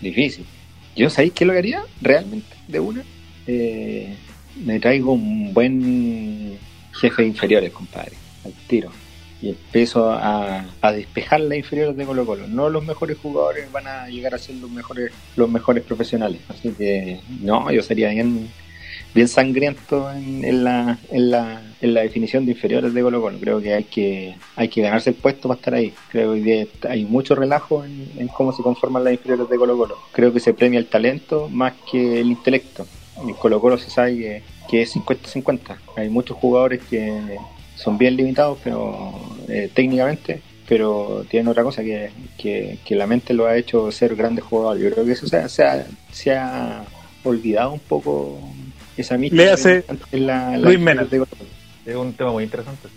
Difícil. 0.01 0.45
Yo, 0.95 1.09
¿sabéis 1.09 1.33
qué 1.33 1.45
lo 1.45 1.53
haría? 1.53 1.83
Realmente, 2.01 2.55
de 2.67 2.79
una. 2.79 3.03
Eh, 3.47 4.15
me 4.55 4.79
traigo 4.79 5.13
un 5.13 5.53
buen 5.53 6.57
jefe 6.93 7.21
de 7.21 7.27
inferiores, 7.27 7.71
compadre. 7.71 8.13
Al 8.45 8.53
tiro. 8.67 8.91
Y 9.41 9.49
empiezo 9.49 10.11
a, 10.11 10.65
a 10.81 10.91
despejar 10.91 11.39
las 11.41 11.57
inferiores 11.57 11.97
de 11.97 12.05
Colo 12.05 12.25
Colo. 12.25 12.47
No 12.47 12.69
los 12.69 12.85
mejores 12.85 13.17
jugadores 13.17 13.71
van 13.71 13.87
a 13.87 14.07
llegar 14.07 14.35
a 14.35 14.37
ser 14.37 14.55
los 14.55 14.69
mejores, 14.69 15.11
los 15.35 15.49
mejores 15.49 15.83
profesionales. 15.83 16.41
Así 16.47 16.69
que, 16.69 17.19
no, 17.41 17.71
yo 17.71 17.81
sería 17.81 18.09
bien, 18.09 18.49
bien 19.15 19.27
sangriento 19.27 20.11
en, 20.11 20.45
en 20.45 20.63
la, 20.63 20.99
en, 21.09 21.31
la, 21.31 21.61
en 21.81 21.93
la 21.95 22.01
definición 22.01 22.45
de 22.45 22.51
inferiores 22.51 22.93
de 22.93 23.01
Colo 23.01 23.19
Colo. 23.19 23.39
Creo 23.39 23.59
que 23.59 23.73
hay 23.73 23.83
que, 23.85 24.35
hay 24.55 24.67
que 24.67 24.81
ganarse 24.81 25.09
el 25.09 25.15
puesto 25.15 25.47
para 25.47 25.57
estar 25.57 25.73
ahí. 25.73 25.91
Creo 26.11 26.33
que 26.35 26.67
hay 26.87 27.05
mucho 27.05 27.33
relajo 27.33 27.83
en, 27.83 28.11
en 28.17 28.27
cómo 28.27 28.53
se 28.53 28.61
conforman 28.61 29.03
las 29.03 29.13
inferiores 29.13 29.49
de 29.49 29.57
Colo 29.57 29.75
Colo. 29.75 29.97
Creo 30.11 30.31
que 30.31 30.39
se 30.39 30.53
premia 30.53 30.77
el 30.77 30.85
talento 30.85 31.49
más 31.49 31.73
que 31.91 32.21
el 32.21 32.27
intelecto. 32.27 32.85
En 33.21 33.33
Colo 33.33 33.59
Colo 33.61 33.77
se 33.77 33.89
sabe 33.89 34.15
que, 34.17 34.43
que 34.69 34.81
es 34.83 34.95
50-50. 34.95 35.77
Hay 35.95 36.09
muchos 36.09 36.37
jugadores 36.37 36.81
que 36.89 37.37
son 37.75 37.97
bien 37.97 38.15
limitados, 38.15 38.57
pero 38.63 39.11
eh, 39.47 39.69
técnicamente, 39.73 40.41
pero 40.67 41.25
tienen 41.29 41.47
otra 41.47 41.63
cosa 41.63 41.81
que, 41.83 42.11
que, 42.37 42.77
que 42.85 42.95
la 42.95 43.07
mente 43.07 43.33
lo 43.33 43.47
ha 43.47 43.57
hecho 43.57 43.91
ser 43.91 44.15
grandes 44.15 44.43
jugadores. 44.45 44.83
Yo 44.83 44.91
creo 44.91 45.05
que 45.05 45.11
eso 45.13 45.27
se 45.27 45.37
ha, 45.37 45.49
se 45.49 45.63
ha, 45.63 45.85
se 46.11 46.35
ha 46.35 46.83
olvidado 47.23 47.73
un 47.73 47.79
poco 47.79 48.39
esa 48.97 49.17
en 50.11 50.27
la, 50.27 50.51
la 50.51 50.57
Luis 50.57 50.79
Mena. 50.79 51.03
de- 51.05 51.23
Es 51.85 51.95
un 51.95 52.13
tema 52.13 52.31
muy 52.31 52.43
interesante. 52.43 52.87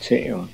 Sí, 0.00 0.16
bueno. 0.28 0.48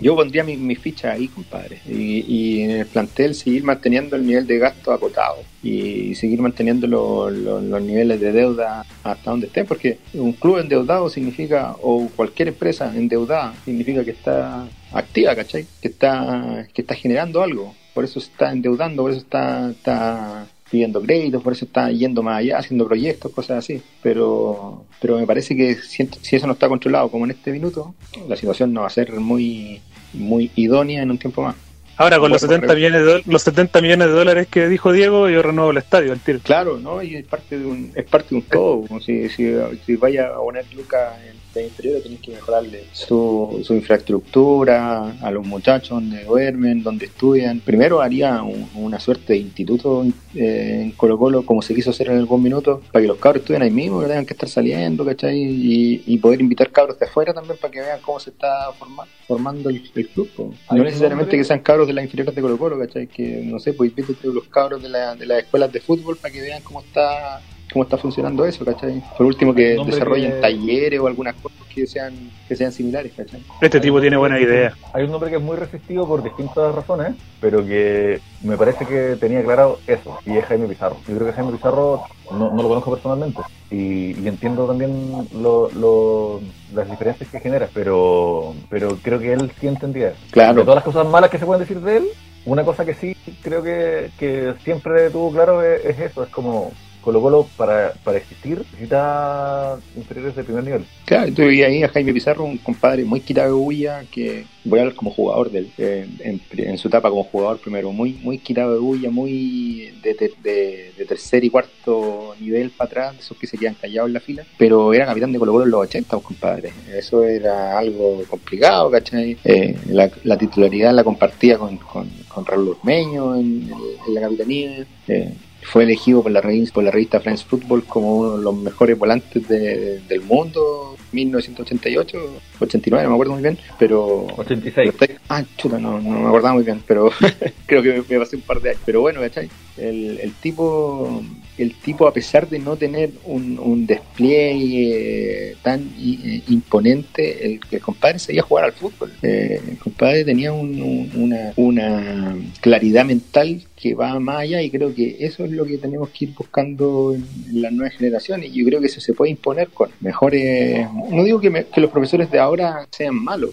Yo 0.00 0.16
pondría 0.16 0.44
mi, 0.44 0.56
mi 0.56 0.76
ficha 0.76 1.12
ahí, 1.12 1.28
compadre. 1.28 1.80
Y, 1.86 2.60
en 2.62 2.70
el 2.72 2.86
plantel 2.86 3.34
seguir 3.34 3.62
manteniendo 3.64 4.16
el 4.16 4.26
nivel 4.26 4.46
de 4.46 4.58
gasto 4.58 4.92
acotado 4.92 5.36
y 5.62 6.14
seguir 6.14 6.40
manteniendo 6.40 6.86
lo- 6.86 7.30
lo- 7.30 7.60
los 7.60 7.82
niveles 7.82 8.20
de 8.20 8.32
deuda 8.32 8.84
hasta 9.02 9.30
donde 9.30 9.46
estén, 9.46 9.66
porque 9.66 9.98
un 10.14 10.32
club 10.32 10.58
endeudado 10.58 11.08
significa, 11.08 11.74
o 11.82 12.08
cualquier 12.16 12.48
empresa 12.48 12.92
endeudada, 12.94 13.54
significa 13.64 14.04
que 14.04 14.10
está 14.12 14.66
activa, 14.92 15.34
¿cachai? 15.36 15.66
Que 15.80 15.88
está, 15.88 16.66
que 16.72 16.82
está 16.82 16.94
generando 16.94 17.42
algo. 17.42 17.74
Por 17.94 18.04
eso 18.04 18.18
está 18.18 18.52
endeudando, 18.52 19.02
por 19.02 19.10
eso 19.10 19.20
está, 19.20 19.70
está 19.70 20.46
pidiendo 20.70 21.02
créditos, 21.02 21.42
por 21.42 21.52
eso 21.52 21.64
está 21.64 21.90
yendo 21.90 22.22
más 22.22 22.38
allá, 22.38 22.58
haciendo 22.58 22.86
proyectos, 22.86 23.32
cosas 23.32 23.58
así. 23.58 23.82
Pero, 24.02 24.84
pero 25.00 25.18
me 25.18 25.26
parece 25.26 25.56
que 25.56 25.74
si, 25.74 26.08
si 26.22 26.36
eso 26.36 26.46
no 26.46 26.52
está 26.52 26.68
controlado 26.68 27.10
como 27.10 27.24
en 27.24 27.32
este 27.32 27.50
minuto, 27.50 27.94
la 28.28 28.36
situación 28.36 28.72
no 28.72 28.82
va 28.82 28.86
a 28.86 28.90
ser 28.90 29.12
muy, 29.18 29.80
muy 30.12 30.50
idónea 30.54 31.02
en 31.02 31.10
un 31.10 31.18
tiempo 31.18 31.42
más. 31.42 31.56
Ahora 31.96 32.18
con 32.18 32.30
los 32.30 32.40
Bueno, 32.40 32.54
70 32.54 32.74
millones 32.74 33.04
de, 33.04 33.22
los 33.26 33.42
70 33.42 33.80
millones 33.82 34.08
de 34.08 34.14
dólares 34.14 34.48
que 34.50 34.68
dijo 34.68 34.90
Diego, 34.90 35.28
yo 35.28 35.42
renuevo 35.42 35.70
el 35.70 35.76
estadio 35.76 36.12
al 36.12 36.20
tiro. 36.20 36.38
Claro, 36.42 36.78
¿no? 36.78 37.02
Y 37.02 37.16
es 37.16 37.26
parte 37.26 37.58
de 37.58 37.66
un, 37.66 37.92
es 37.94 38.04
parte 38.06 38.30
de 38.30 38.36
un 38.36 38.42
todo. 38.42 38.86
como 38.86 39.00
Si, 39.00 39.28
si, 39.28 39.52
si 39.84 39.96
vaya 39.96 40.28
a 40.28 40.36
poner 40.36 40.64
Lucas 40.74 41.18
en 41.28 41.36
la 41.54 41.62
inferior, 41.62 42.00
tienes 42.00 42.20
que 42.20 42.30
mejorarle 42.32 42.84
su, 42.92 43.60
su 43.64 43.74
infraestructura, 43.74 45.12
a 45.20 45.30
los 45.30 45.46
muchachos 45.46 45.90
donde 45.90 46.24
duermen, 46.24 46.82
donde 46.82 47.06
estudian. 47.06 47.60
Primero 47.60 48.00
haría 48.00 48.42
un- 48.42 48.68
una 48.76 49.00
suerte 49.00 49.32
de 49.32 49.38
instituto 49.40 50.04
eh, 50.34 50.80
en 50.84 50.90
Colo 50.92 51.18
Colo, 51.18 51.44
como 51.44 51.62
se 51.62 51.74
quiso 51.74 51.90
hacer 51.90 52.08
en 52.08 52.18
algún 52.18 52.42
minuto, 52.42 52.82
para 52.92 53.02
que 53.02 53.08
los 53.08 53.18
cabros 53.18 53.42
estudien 53.42 53.62
ahí 53.62 53.70
mismo, 53.70 54.00
que 54.00 54.06
tengan 54.06 54.26
que 54.26 54.34
estar 54.34 54.48
saliendo, 54.48 55.04
¿cachai? 55.04 55.36
Y, 55.38 56.02
y 56.06 56.18
poder 56.18 56.40
invitar 56.40 56.70
cabros 56.70 56.98
de 56.98 57.06
afuera 57.06 57.32
también 57.34 57.56
para 57.60 57.70
que 57.72 57.80
vean 57.80 57.98
cómo 58.00 58.20
se 58.20 58.30
está 58.30 58.72
forma- 58.78 59.06
formando 59.26 59.70
el, 59.70 59.82
el 59.94 60.08
club. 60.08 60.28
po. 60.36 60.54
No 60.70 60.84
necesariamente 60.84 61.36
que 61.36 61.44
sean 61.44 61.60
cabros 61.60 61.86
de 61.86 61.94
las 61.94 62.04
inferiores 62.04 62.34
de 62.34 62.42
Colo 62.42 62.58
Colo, 62.58 62.78
¿cachai? 62.78 63.06
Que, 63.06 63.42
no 63.44 63.58
sé, 63.58 63.72
pues 63.72 63.90
invítate 63.90 64.28
a 64.28 64.32
los 64.32 64.44
cabros 64.48 64.82
de, 64.82 64.88
la, 64.88 65.14
de 65.16 65.26
las 65.26 65.38
escuelas 65.40 65.72
de 65.72 65.80
fútbol 65.80 66.16
para 66.16 66.32
que 66.32 66.40
vean 66.40 66.62
cómo 66.62 66.80
está 66.80 67.40
cómo 67.72 67.84
está 67.84 67.96
funcionando 67.96 68.44
eso, 68.44 68.64
¿cachai? 68.64 69.02
Por 69.16 69.26
último, 69.26 69.52
Hay 69.52 69.56
que 69.56 69.78
desarrollen 69.84 70.32
que- 70.32 70.40
talleres 70.40 71.00
o 71.00 71.06
algunas 71.06 71.34
cosas 71.36 71.58
que 71.72 71.86
sean 71.86 72.14
que 72.48 72.56
sean 72.56 72.72
similares, 72.72 73.12
¿cachai? 73.16 73.40
Este 73.60 73.78
tipo 73.80 74.00
tiene 74.00 74.16
buena 74.16 74.40
idea. 74.40 74.74
Hay 74.92 75.04
un 75.04 75.10
nombre 75.12 75.30
que 75.30 75.36
es 75.36 75.42
muy 75.42 75.56
resistido 75.56 76.06
por 76.06 76.22
distintas 76.22 76.74
razones, 76.74 77.14
pero 77.40 77.64
que 77.64 78.20
me 78.42 78.56
parece 78.56 78.84
que 78.86 79.16
tenía 79.20 79.42
claro 79.44 79.78
eso, 79.86 80.18
y 80.26 80.36
es 80.36 80.44
Jaime 80.46 80.66
Pizarro. 80.66 80.96
Yo 81.08 81.14
creo 81.14 81.26
que 81.28 81.32
Jaime 81.32 81.52
Pizarro 81.52 82.02
no, 82.32 82.50
no 82.50 82.62
lo 82.62 82.68
conozco 82.68 82.90
personalmente, 82.90 83.40
y, 83.70 84.20
y 84.20 84.26
entiendo 84.28 84.66
también 84.66 85.28
lo- 85.40 85.70
lo- 85.70 86.40
las 86.74 86.90
diferencias 86.90 87.30
que 87.30 87.38
genera, 87.40 87.68
pero, 87.72 88.54
pero 88.68 88.96
creo 89.02 89.20
que 89.20 89.32
él 89.32 89.52
sí 89.60 89.68
entendía. 89.68 90.08
eso. 90.08 90.18
De 90.24 90.30
Claro, 90.32 90.62
todas 90.62 90.76
las 90.76 90.84
cosas 90.84 91.06
malas 91.06 91.30
que 91.30 91.38
se 91.38 91.46
pueden 91.46 91.60
decir 91.60 91.80
de 91.80 91.98
él, 91.98 92.08
una 92.46 92.64
cosa 92.64 92.84
que 92.84 92.94
sí 92.94 93.14
creo 93.42 93.62
que, 93.62 94.10
que 94.18 94.54
siempre 94.64 95.10
tuvo 95.10 95.30
claro 95.30 95.62
es, 95.62 95.84
es 95.84 95.98
eso, 96.00 96.24
es 96.24 96.30
como 96.30 96.72
Colo 97.00 97.20
Colo 97.20 97.46
para, 97.56 97.92
para 98.04 98.18
existir 98.18 98.58
necesita 98.72 99.78
inferiores 99.96 100.36
de 100.36 100.44
primer 100.44 100.64
nivel. 100.64 100.84
claro, 101.06 101.28
y 101.28 101.32
tú 101.32 101.42
veías 101.42 101.68
ahí 101.68 101.82
a 101.82 101.88
Jaime 101.88 102.12
Pizarro, 102.12 102.44
un 102.44 102.58
compadre 102.58 103.04
muy 103.04 103.20
quitado 103.20 103.48
de 103.48 103.54
bulla, 103.54 104.04
que 104.10 104.44
voy 104.64 104.78
a 104.78 104.82
hablar 104.82 104.94
como 104.96 105.10
jugador 105.10 105.50
de 105.50 105.58
él, 105.60 105.70
eh, 105.78 106.06
en, 106.20 106.78
su 106.78 106.88
etapa 106.88 107.08
como 107.10 107.24
jugador 107.24 107.58
primero, 107.58 107.90
muy 107.92 108.14
muy 108.14 108.38
quitado 108.38 108.74
de 108.74 108.78
bulla, 108.80 109.10
muy 109.10 109.92
de, 110.02 110.14
de- 110.14 110.92
de- 110.96 111.04
tercer 111.06 111.42
y 111.42 111.50
cuarto 111.50 112.36
nivel 112.38 112.70
para 112.70 112.86
atrás, 112.86 113.16
esos 113.18 113.36
que 113.36 113.46
se 113.48 113.58
quedan 113.58 113.74
callados 113.74 114.08
en 114.08 114.14
la 114.14 114.20
fila, 114.20 114.44
pero 114.56 114.94
era 114.94 115.06
capitán 115.06 115.32
de 115.32 115.38
Colo 115.40 115.52
Colo 115.52 115.64
en 115.64 115.70
los 115.72 115.80
80, 115.80 116.10
pues, 116.16 116.24
compadre. 116.24 116.72
Eso 116.96 117.24
era 117.24 117.76
algo 117.76 118.22
complicado, 118.28 118.90
¿cachai? 118.90 119.36
Eh, 119.44 119.76
la, 119.88 120.08
la 120.22 120.36
titularidad 120.38 120.92
la 120.94 121.02
compartía 121.02 121.58
con, 121.58 121.76
con, 121.78 122.08
con 122.28 122.46
Raúl 122.46 122.68
Urmeño 122.68 123.34
en, 123.34 123.68
en 124.06 124.14
la 124.14 124.20
capitanía. 124.20 124.86
eh, 125.08 125.34
fue 125.62 125.84
elegido 125.84 126.22
por 126.22 126.32
la 126.32 126.40
revista, 126.40 126.74
por 126.74 126.84
la 126.84 126.90
revista 126.90 127.20
France 127.20 127.44
Football 127.48 127.84
como 127.84 128.16
uno 128.16 128.36
de 128.38 128.42
los 128.44 128.54
mejores 128.56 128.98
volantes 128.98 129.46
de- 129.48 130.00
del 130.08 130.20
mundo 130.22 130.96
1988 131.12 132.18
89 132.60 133.02
no 133.04 133.10
me 133.10 133.14
acuerdo 133.14 133.32
muy 133.34 133.42
bien 133.42 133.58
pero 133.78 134.26
86. 134.36 134.92
pero 134.98 135.12
está- 135.12 135.20
ah 135.28 135.44
chuta 135.56 135.78
no, 135.78 136.00
no 136.00 136.20
me 136.20 136.28
acordaba 136.28 136.54
muy 136.54 136.64
bien 136.64 136.80
pero 136.86 137.10
creo 137.66 137.82
que 137.82 137.92
me, 137.92 138.02
me 138.08 138.18
pasé 138.18 138.36
un 138.36 138.42
par 138.42 138.60
de 138.60 138.70
años 138.70 138.82
pero 138.86 139.00
bueno 139.00 139.20
¿cachai? 139.20 139.48
el, 139.76 140.18
el 140.20 140.32
tipo 140.34 141.22
el 141.58 141.74
tipo 141.74 142.06
a 142.06 142.12
pesar 142.12 142.48
de 142.48 142.58
no 142.58 142.76
tener 142.76 143.10
un, 143.24 143.58
un 143.58 143.86
despliegue 143.86 145.56
tan 145.62 145.80
i- 145.98 146.18
eh, 146.24 146.42
imponente 146.48 147.44
el, 147.46 147.60
el 147.70 147.80
compadre 147.80 148.18
seguía 148.18 148.42
a 148.42 148.44
jugar 148.44 148.64
al 148.66 148.72
fútbol 148.72 149.12
Eh, 149.22 149.60
el 149.68 149.78
compadre 149.78 150.24
tenía 150.24 150.52
un- 150.52 150.80
un- 150.80 151.10
una, 151.16 151.52
una 151.56 152.36
claridad 152.60 153.04
mental 153.04 153.62
que 153.80 153.94
va 153.94 154.18
más 154.20 154.40
allá 154.40 154.62
y 154.62 154.70
creo 154.70 154.94
que 154.94 155.16
eso 155.20 155.44
es 155.44 155.50
lo 155.52 155.64
que 155.64 155.78
tenemos 155.78 156.10
que 156.10 156.26
ir 156.26 156.34
buscando 156.36 157.14
en, 157.14 157.24
las 157.52 157.72
nuevas 157.72 157.94
generaciones. 157.96 158.50
Y 158.52 158.60
yo 158.60 158.66
creo 158.66 158.80
que 158.80 158.86
eso 158.86 159.00
se 159.00 159.14
puede 159.14 159.30
imponer 159.30 159.68
con 159.68 159.90
mejores 160.00 160.86
no 161.10 161.24
digo 161.24 161.40
que, 161.40 161.50
me- 161.50 161.64
que 161.64 161.80
los 161.80 161.90
profesores 161.90 162.30
de 162.30 162.38
ahora 162.38 162.86
sean 162.90 163.14
malos 163.14 163.50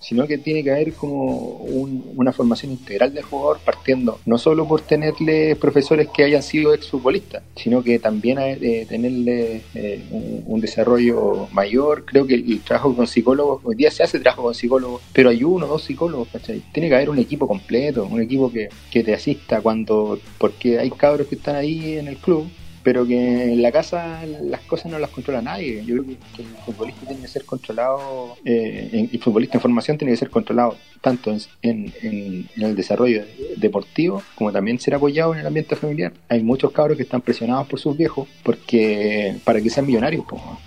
sino 0.00 0.26
que 0.26 0.38
tiene 0.38 0.62
que 0.62 0.70
haber 0.70 0.92
como 0.94 1.36
un- 1.58 2.12
una 2.16 2.32
formación 2.32 2.72
integral 2.72 3.12
del 3.14 3.24
jugador 3.24 3.58
partiendo 3.64 4.18
no 4.26 4.38
solo 4.38 4.66
por 4.66 4.80
tenerle 4.82 5.56
profesores 5.56 6.08
que 6.14 6.24
hayan 6.24 6.42
sido 6.42 6.74
exfutbolistas 6.74 7.42
sino 7.54 7.82
que 7.82 7.98
también 7.98 8.38
eh, 8.38 8.86
tenerle 8.88 9.62
eh, 9.74 10.02
un, 10.10 10.60
desarrollo 10.60 11.48
mayor. 11.52 12.04
Creo 12.06 12.26
que 12.26 12.34
el, 12.34 12.60
trabajo 12.60 12.96
con 12.96 13.06
psicólogos 13.06 13.60
hoy 13.62 13.76
día 13.76 13.90
se 13.90 14.02
hace 14.02 14.18
trabajo 14.18 14.44
con 14.44 14.54
psicólogos 14.54 15.02
pero 15.12 15.30
hay 15.30 15.44
uno 15.44 15.66
o 15.66 15.68
dos 15.68 15.84
psicólogos 15.84 16.28
tiene 16.72 16.88
que 16.88 16.94
haber 16.94 17.10
un 17.10 17.18
equipo 17.18 17.46
completo 17.46 18.08
un 18.10 18.20
equipo 18.20 18.50
que, 18.50 18.68
que 18.90 19.04
te 19.04 19.14
asista 19.14 19.60
cuando 19.66 20.20
porque 20.38 20.78
hay 20.78 20.92
cabros 20.92 21.26
que 21.26 21.34
están 21.34 21.56
ahí 21.56 21.98
en 21.98 22.06
el 22.06 22.18
club 22.18 22.48
pero 22.86 23.04
que 23.04 23.52
en 23.54 23.62
la 23.62 23.72
casa 23.72 24.24
las 24.44 24.60
cosas 24.60 24.92
no 24.92 25.00
las 25.00 25.10
controla 25.10 25.42
nadie. 25.42 25.84
Yo 25.84 25.94
creo 25.96 26.06
que, 26.06 26.42
el 26.42 26.48
futbolista 26.64 27.04
tiene 27.04 27.22
que 27.22 27.26
ser 27.26 27.44
controlado, 27.44 28.36
eh, 28.44 29.08
el 29.12 29.18
futbolista 29.20 29.56
en 29.58 29.60
formación 29.60 29.98
tiene 29.98 30.12
que 30.12 30.16
ser 30.18 30.30
controlado 30.30 30.76
tanto 31.00 31.32
en, 31.32 31.40
en- 31.62 31.92
en- 32.02 32.48
el 32.64 32.76
desarrollo 32.76 33.24
deportivo 33.56 34.22
como 34.36 34.52
también 34.52 34.78
ser 34.78 34.94
apoyado 34.94 35.34
en 35.34 35.40
el 35.40 35.46
ambiente 35.48 35.74
familiar. 35.74 36.12
Hay 36.28 36.44
muchos 36.44 36.70
cabros 36.70 36.96
que 36.96 37.02
están 37.02 37.22
presionados 37.22 37.66
por 37.66 37.80
sus 37.80 37.96
viejos 37.96 38.28
porque 38.44 39.34
para 39.44 39.60
que 39.60 39.68
sean 39.68 39.86
millonarios. 39.86 40.24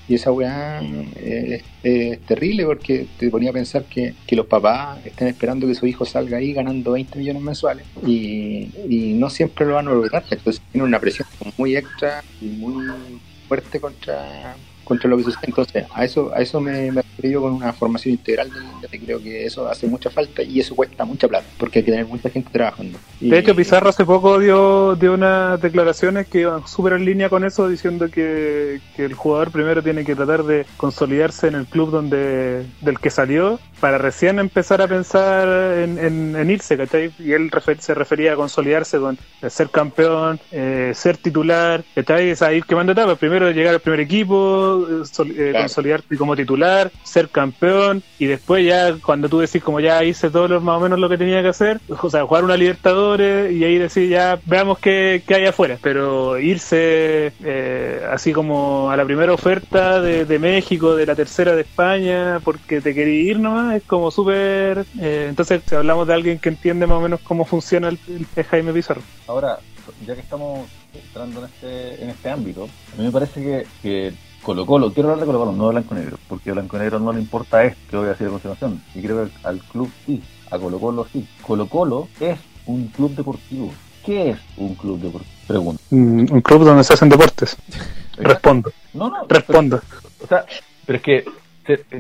Y 0.10 0.15
esa 0.15 0.32
weá 0.34 0.82
eh, 1.15 1.62
es, 1.62 1.63
es 1.84 2.19
terrible 2.25 2.65
porque 2.65 3.05
te 3.17 3.29
ponía 3.29 3.51
a 3.51 3.53
pensar 3.53 3.84
que, 3.86 4.13
que 4.27 4.36
los 4.36 4.45
papás 4.45 5.05
están 5.05 5.29
esperando 5.29 5.67
que 5.67 5.75
su 5.75 5.88
hijo 5.88 6.03
salga 6.03 6.36
ahí 6.38 6.51
ganando 6.51 6.91
20 6.91 7.17
millones 7.17 7.41
mensuales 7.41 7.86
y, 8.05 8.69
y 8.89 9.13
no 9.13 9.29
siempre 9.29 9.65
lo 9.65 9.75
van 9.75 9.88
a 9.88 9.91
lograr. 9.91 10.25
Entonces 10.29 10.62
tiene 10.73 10.86
una 10.86 10.99
presión 10.99 11.25
muy 11.58 11.77
extra 11.77 12.09
y 12.39 12.50
muy 12.50 13.22
fuerte 13.48 13.80
contra 13.80 14.58
contra 14.89 15.10
lo 15.10 15.15
que 15.15 15.23
sucede. 15.23 15.39
Entonces, 15.47 15.86
a 15.93 16.04
eso 16.04 16.32
a 16.36 16.41
eso 16.41 16.60
me, 16.60 16.91
me 16.91 17.02
refiero 17.02 17.41
con 17.41 17.54
una 17.54 17.71
formación 17.71 18.15
integral. 18.15 18.49
del- 18.49 18.89
creo 19.06 19.21
que 19.21 19.45
eso 19.45 19.67
hace 19.69 19.88
mucha 19.88 20.10
falta 20.10 20.41
y 20.43 20.60
eso 20.60 20.75
cuesta 20.75 21.06
mucha 21.06 21.28
plata 21.28 21.45
porque 21.58 21.80
hay 21.80 21.86
que 21.86 21.91
tener 21.91 22.06
mucha 22.08 22.30
gente 22.30 22.49
trabajando. 22.52 22.97
Y- 23.21 23.30
De 23.30 23.38
hecho, 23.39 23.56
Pizarro 23.56 23.89
hace 23.89 24.04
poco 24.04 24.39
dio, 24.39 24.95
dio 24.95 25.13
unas 25.13 25.62
declaraciones 25.62 26.28
que 26.28 26.41
iban 26.41 26.67
súper 26.67 26.93
en 26.93 27.06
línea 27.06 27.30
con 27.30 27.43
eso, 27.45 27.69
diciendo 27.69 28.10
que, 28.10 28.82
que 28.95 29.06
el 29.06 29.13
jugador 29.13 29.52
primero 29.52 29.82
tiene 29.84 30.04
que 30.04 30.15
tratar 30.15 30.43
de 30.43 30.65
consolidarse 30.78 31.47
en 31.47 31.56
el 31.56 31.65
club 31.67 31.91
donde 31.91 32.65
del 32.82 32.99
que 32.99 33.10
salió 33.10 33.60
para 33.80 33.97
recién 33.97 34.39
empezar 34.39 34.82
a 34.82 34.88
pensar 34.88 35.47
en, 35.80 35.97
en- 36.36 36.49
irse, 36.49 36.75
¿cachai? 36.78 37.12
Y 37.19 37.32
él 37.34 37.49
se 37.80 37.93
refería 37.93 38.34
a 38.34 38.36
consolidarse 38.36 38.97
con 38.97 39.17
eh, 39.41 39.49
ser 39.49 39.69
campeón, 39.69 40.39
eh, 40.52 40.91
ser 40.95 41.17
titular, 41.17 41.84
¿cachai? 41.95 42.32
Es 42.32 42.41
ahí 42.41 42.62
quemando 42.63 42.91
etapas. 42.93 43.17
Primero 43.19 43.52
llegar 43.52 43.75
al 43.75 43.80
primer 43.82 43.99
equipo, 43.99 44.79
eh, 44.88 45.06
sol- 45.06 45.32
eh, 45.32 45.50
Claro. 45.52 45.60
consolidarte 45.65 46.18
como 46.18 46.36
titular, 46.36 46.92
ser 47.04 47.30
campeón, 47.30 48.04
y 48.18 48.26
después 48.26 48.65
ya 48.65 48.96
cuando 48.98 49.30
tú 49.30 49.39
decís 49.39 49.63
como 49.63 49.80
ya 49.80 50.04
hice 50.04 50.30
todo 50.30 50.48
lo, 50.48 50.62
más 50.62 50.78
o 50.78 50.80
menos 50.82 51.00
lo 51.00 51.10
que 51.10 51.18
tenía 51.18 51.42
que 51.42 51.50
hacer, 51.50 51.80
o 51.88 52.10
sea, 52.10 52.26
jugar 52.26 52.44
una 52.44 52.58
Libertadores 52.58 53.52
y 53.52 53.63
ahí 53.63 53.78
decir 53.78 54.10
ya 54.10 54.39
veamos 54.46 54.80
qué, 54.80 55.24
qué 55.26 55.36
hay 55.36 55.46
afuera, 55.46 55.78
pero 55.82 56.38
irse 56.39 57.32
eh, 57.44 58.02
así 58.12 58.34
como 58.34 58.89
a 58.92 58.98
la 58.98 59.06
primera 59.06 59.34
oferta 59.34 60.02
de, 60.02 60.26
de 60.26 60.39
México, 60.39 60.96
de 60.96 61.06
la 61.06 61.15
tercera 61.15 61.56
de 61.56 61.62
España, 61.62 62.39
porque 62.44 62.82
te 62.82 62.94
quería 62.94 63.32
ir 63.32 63.39
nomás, 63.39 63.76
es 63.78 63.84
como 63.84 64.12
súper... 64.12 64.86
eh, 65.02 65.28
entonces, 65.30 65.62
si 65.68 65.76
hablamos 65.76 66.08
de 66.08 66.13
alguien 66.13 66.39
que 66.39 66.50
entiende 66.50 66.86
más 66.88 66.98
o 66.98 67.02
menos 67.02 67.20
cómo 67.22 67.46
funciona 67.46 67.89
el, 67.89 67.98
el 68.36 68.44
Jaime 68.46 68.74
Pizarro. 68.74 69.02
Ahora, 69.28 69.60
ya 70.06 70.15
que 70.15 70.22
estamos 70.22 70.68
entrando 70.94 71.39
en 71.39 71.46
este, 71.46 72.04
en 72.04 72.10
este 72.10 72.30
ámbito, 72.30 72.68
a 72.94 72.96
mí 72.98 73.06
me 73.06 73.12
parece 73.12 73.42
que, 73.42 73.65
que 73.82 74.13
Colo 74.49 74.65
Colo, 74.65 74.91
quiero 74.91 75.09
hablar 75.09 75.19
de 75.19 75.25
Colo 75.27 75.38
Colo, 75.45 75.51
no 75.51 75.65
de 75.67 75.73
Blanco 75.73 75.93
Negro, 75.93 76.17
porque 76.27 76.49
a 76.49 76.53
Blanco 76.53 76.79
Negro 76.79 76.99
no 76.99 77.13
le 77.13 77.19
importa 77.19 77.63
esto 77.63 77.79
que 77.91 77.97
voy 77.97 78.07
a 78.07 78.09
decir 78.09 78.25
a 78.25 78.31
continuación, 78.31 78.81
y 78.95 79.01
creo 79.03 79.25
que 79.25 79.31
al 79.43 79.59
club 79.59 79.91
sí. 80.07 80.23
a 80.49 80.57
Colo 80.57 80.79
Colo 80.79 81.05
sí. 81.13 81.27
Colo 81.45 81.67
Colo 81.67 82.07
es 82.19 82.39
un 82.65 82.88
club 82.88 83.12
deportivo. 83.15 83.71
¿Qué 84.03 84.31
es 84.31 84.39
un 84.57 84.73
club 84.73 84.99
deportivo? 84.99 85.31
Pregunta. 85.47 85.83
Mm, 85.91 86.25
Un 86.31 86.41
club 86.41 86.63
donde 86.63 86.83
se 86.83 86.93
hacen 86.93 87.09
deportes. 87.09 87.55
Respondo. 88.17 88.71
No, 88.95 89.12
no. 89.12 89.17
Respondo. 89.27 89.81
O 90.23 90.25
sea, 90.27 90.45
pero 90.88 90.97
es 90.97 91.03
que 91.03 91.25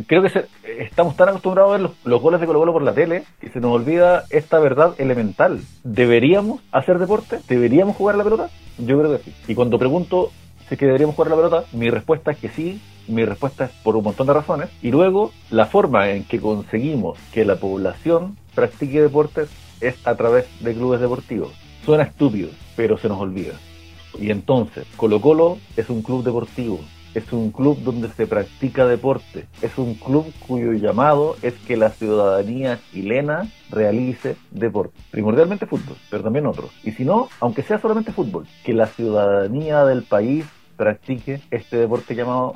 creo 0.07 0.23
que 0.23 0.29
se- 0.29 0.47
estamos 0.79 1.15
tan 1.15 1.29
acostumbrados 1.29 1.69
a 1.69 1.73
ver 1.73 1.81
los, 1.81 1.91
los 2.03 2.19
goles 2.19 2.41
de 2.41 2.47
Colo 2.47 2.57
Colo 2.61 2.73
por 2.73 2.81
la 2.81 2.93
tele 2.95 3.25
que 3.39 3.49
se 3.49 3.59
nos 3.59 3.73
olvida 3.73 4.23
esta 4.31 4.57
verdad 4.57 4.95
elemental. 4.97 5.61
¿Deberíamos 5.83 6.61
hacer 6.71 6.97
deporte? 6.97 7.41
¿Deberíamos 7.47 7.95
jugar 7.95 8.15
a 8.15 8.17
la 8.17 8.23
pelota? 8.23 8.49
Yo 8.79 8.97
creo 8.97 9.15
que 9.15 9.23
sí. 9.23 9.35
Y 9.47 9.53
cuando 9.53 9.77
pregunto 9.77 10.31
si 10.69 10.75
es 10.75 10.79
que 10.79 10.85
deberíamos 10.85 11.15
jugar 11.15 11.31
la 11.31 11.35
pelota, 11.35 11.63
mi 11.73 11.89
respuesta 11.89 12.29
es 12.29 12.37
que 12.37 12.49
sí. 12.49 12.79
Mi 13.07 13.25
respuesta 13.25 13.65
es 13.65 13.71
por 13.83 13.95
un 13.95 14.03
montón 14.03 14.27
de 14.27 14.33
razones. 14.33 14.69
Y 14.83 14.91
luego, 14.91 15.31
la 15.49 15.65
forma 15.65 16.11
en 16.11 16.23
que 16.25 16.39
conseguimos 16.39 17.17
que 17.33 17.43
la 17.43 17.55
población 17.55 18.37
practique 18.53 19.01
deportes 19.01 19.49
es 19.81 19.95
a 20.05 20.15
través 20.15 20.45
de 20.59 20.75
clubes 20.75 21.01
deportivos. 21.01 21.49
Suena 21.83 22.03
estúpido, 22.03 22.49
pero 22.75 22.99
se 22.99 23.09
nos 23.09 23.19
olvida. 23.19 23.53
Y 24.19 24.29
entonces, 24.29 24.85
Colo 24.95 25.19
Colo 25.21 25.57
es 25.75 25.89
un 25.89 26.03
club 26.03 26.23
deportivo, 26.23 26.79
es 27.15 27.33
un 27.33 27.51
club 27.51 27.79
donde 27.79 28.09
se 28.09 28.27
practica 28.27 28.85
deporte, 28.85 29.47
es 29.63 29.75
un 29.77 29.95
club 29.95 30.31
cuyo 30.47 30.73
llamado 30.73 31.35
es 31.41 31.55
que 31.65 31.77
la 31.77 31.89
ciudadanía 31.89 32.79
chilena 32.91 33.49
realice 33.71 34.35
deporte, 34.51 34.93
primordialmente 35.09 35.65
fútbol, 35.65 35.95
pero 36.11 36.23
también 36.23 36.45
otros. 36.45 36.69
Y 36.83 36.91
si 36.91 37.05
no, 37.05 37.29
aunque 37.39 37.63
sea 37.63 37.79
solamente 37.79 38.11
fútbol, 38.11 38.47
que 38.63 38.73
la 38.73 38.87
ciudadanía 38.87 39.83
del 39.85 40.03
país 40.03 40.45
practique 40.79 41.41
este 41.51 41.75
deporte 41.75 42.15
llamado 42.15 42.55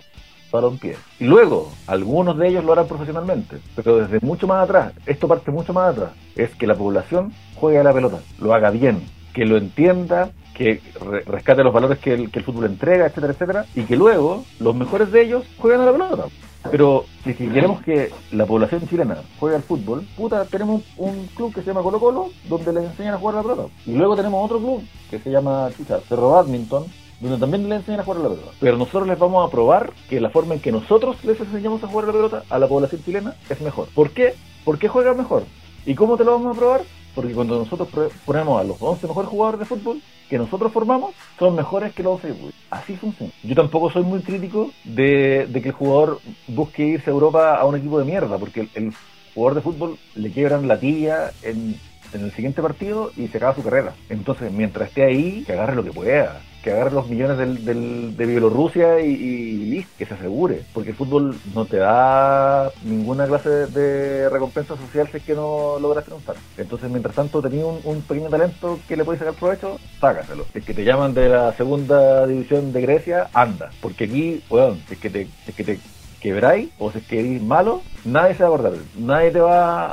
balompié. 0.50 0.96
Y 1.20 1.26
luego, 1.26 1.72
algunos 1.88 2.38
de 2.38 2.48
ellos 2.48 2.64
lo 2.64 2.72
harán 2.72 2.88
profesionalmente, 2.88 3.58
pero 3.76 3.98
desde 3.98 4.26
mucho 4.26 4.48
más 4.48 4.64
atrás, 4.64 4.94
esto 5.06 5.28
parte 5.28 5.52
mucho 5.52 5.74
más 5.74 5.90
atrás, 5.92 6.12
es 6.36 6.52
que 6.56 6.66
la 6.68 6.76
población 6.76 7.34
juegue 7.56 7.80
a 7.80 7.84
la 7.84 7.94
pelota, 7.94 8.20
lo 8.40 8.54
haga 8.54 8.70
bien, 8.70 9.04
que 9.34 9.46
lo 9.46 9.58
entienda, 9.58 10.30
que 10.54 10.80
re- 11.02 11.22
rescate 11.22 11.64
los 11.64 11.74
valores 11.74 11.98
que 11.98 12.14
el, 12.14 12.30
fútbol 12.30 12.66
entrega, 12.66 13.08
etcétera, 13.08 13.34
etcétera, 13.34 13.66
y 13.76 13.82
que 13.84 13.98
luego 13.98 14.46
los 14.60 14.76
mejores 14.76 15.12
de 15.12 15.24
ellos 15.24 15.44
jueguen 15.58 15.82
a 15.82 15.86
la 15.86 15.92
pelota. 15.92 16.26
Pero 16.72 17.04
si 17.26 17.34
si 17.34 17.48
queremos 17.48 17.82
que 17.82 18.12
la 18.32 18.46
población 18.46 18.88
chilena 18.88 19.18
juegue 19.40 19.58
al 19.58 19.64
fútbol, 19.64 20.08
puta, 20.16 20.46
tenemos 20.46 20.84
un 20.96 21.28
club 21.36 21.54
que 21.54 21.62
se 21.62 21.68
llama 21.68 21.82
Colo 21.82 22.00
Colo, 22.00 22.30
donde 22.48 22.72
les 22.72 22.84
enseñan 22.86 23.16
a 23.16 23.18
jugar 23.18 23.36
a 23.36 23.38
la 23.40 23.44
pelota. 23.44 23.74
Y 23.86 23.96
luego 23.96 24.16
tenemos 24.16 24.46
otro 24.46 24.60
club 24.60 24.82
que 25.10 25.20
se 25.20 25.30
llama 25.30 25.70
chucha, 25.76 26.00
Cerro 26.08 26.30
Badminton, 26.30 26.86
donde 27.24 27.40
también 27.40 27.70
les 27.70 27.80
enseñan 27.80 28.02
a 28.02 28.04
jugar 28.04 28.20
a 28.20 28.24
la 28.24 28.30
pelota. 28.30 28.52
Pero 28.60 28.78
nosotros 28.78 29.08
les 29.08 29.18
vamos 29.18 29.48
a 29.48 29.52
probar 29.52 29.94
que 30.10 30.20
la 30.20 30.30
forma 30.30 30.56
en 30.56 30.60
que 30.60 30.72
nosotros 30.72 31.24
les 31.24 31.40
enseñamos 31.40 31.84
a 31.84 31.88
jugar 31.88 32.06
a 32.06 32.08
la 32.08 32.14
pelota 32.14 32.44
a 32.50 32.60
la 32.60 32.68
población 32.68 33.04
chilena 33.04 33.36
es 33.50 33.62
mejor. 33.62 33.88
¿Por 33.96 34.12
qué? 34.12 34.36
¿Por 34.66 34.78
qué 34.78 34.88
juegan 34.88 35.18
mejor? 35.18 35.44
¿Y 35.86 35.96
cómo 35.96 36.18
te 36.18 36.24
lo 36.24 36.34
vamos 36.34 36.56
a 36.56 36.60
probar? 36.60 36.82
Porque 37.16 37.34
cuando 37.34 37.58
nosotros 37.58 37.88
ponemos 38.26 38.60
a 38.60 38.64
los 38.64 38.78
11 38.80 39.08
mejores 39.08 39.30
jugadores 39.30 39.60
de 39.60 39.66
fútbol 39.66 40.02
que 40.30 40.38
nosotros 40.38 40.72
formamos, 40.72 41.14
son 41.38 41.56
mejores 41.56 41.94
que 41.94 42.04
los 42.04 42.16
11 42.16 42.28
de 42.28 42.34
fútbol. 42.34 42.54
Así 42.72 42.96
funciona. 42.96 43.32
Yo 43.44 43.56
tampoco 43.56 43.92
soy 43.92 44.04
muy 44.04 44.22
crítico 44.22 44.72
de, 44.84 45.48
que 45.54 45.70
el 45.70 45.76
jugador 45.76 46.20
busque 46.48 46.86
irse 46.86 47.10
a 47.10 47.14
Europa 47.14 47.56
a 47.56 47.66
un 47.66 47.76
equipo 47.76 48.00
de 48.00 48.06
mierda, 48.06 48.38
porque 48.38 48.62
el, 48.62 48.70
el 48.74 48.94
jugador 49.36 49.56
de 49.56 49.62
fútbol 49.62 49.98
le 50.16 50.32
quiebran 50.32 50.68
la 50.68 50.80
tibia 50.80 51.32
en, 51.44 51.80
en 52.14 52.22
el 52.22 52.32
siguiente 52.32 52.62
partido 52.62 53.12
y 53.16 53.28
se 53.28 53.38
acaba 53.38 53.56
su 53.56 53.64
carrera. 53.64 53.94
Entonces, 54.10 54.52
mientras 54.52 54.90
esté 54.90 55.04
ahí, 55.04 55.44
que 55.46 55.54
agarre 55.54 55.76
lo 55.76 55.84
que 55.84 55.92
pueda. 55.92 56.42
Que 56.64 56.72
agarre 56.72 56.92
los 56.92 57.08
millones 57.10 57.38
del, 57.38 57.66
del- 57.66 58.16
de 58.16 58.26
Bielorrusia 58.26 59.02
y, 59.02 59.10
y 59.12 59.66
listo, 59.66 59.92
que 59.98 60.06
se 60.06 60.14
asegure. 60.14 60.62
Porque 60.74 60.92
el 60.92 60.96
fútbol 60.96 61.36
no 61.54 61.66
te 61.66 61.78
da 61.78 62.72
ninguna 62.86 63.28
clase 63.28 63.50
de, 63.50 64.30
recompensa 64.30 64.78
social 64.78 65.10
si 65.12 65.18
es 65.18 65.24
que 65.24 65.36
no 65.36 65.78
logras 65.80 66.06
triunfar. 66.06 66.38
Entonces, 66.58 66.90
mientras 66.90 67.16
tanto, 67.16 67.42
tenías 67.42 67.66
un, 67.84 68.02
pequeño 68.04 68.30
talento 68.30 68.80
que 68.88 68.96
le 68.96 69.04
podéis 69.04 69.20
sacar 69.20 69.34
provecho, 69.36 69.78
sácaselo. 70.00 70.46
Si 70.54 70.60
es 70.60 70.66
que 70.66 70.74
te 70.74 70.86
llaman 70.86 71.14
de 71.14 71.28
la 71.28 71.52
segunda 71.54 72.26
división 72.28 72.72
de 72.72 72.82
Grecia, 72.82 73.28
anda. 73.34 73.70
Porque 73.82 74.06
aquí, 74.06 74.42
weón, 74.50 74.80
si 74.88 74.94
es 74.94 75.00
que 75.02 75.10
te, 75.10 75.28
si 75.46 75.52
que 75.52 75.64
te 75.66 75.80
quebráis 76.22 76.70
o 76.80 76.92
si 76.94 77.00
es 77.00 77.08
que 77.08 77.20
eres 77.20 77.42
malo, 77.42 77.82
nadie 78.06 78.36
se 78.36 78.44
va 78.44 78.50
a 78.50 78.54
acordar. 78.54 78.74
Nadie 78.98 79.32
te 79.32 79.42
va 79.42 79.86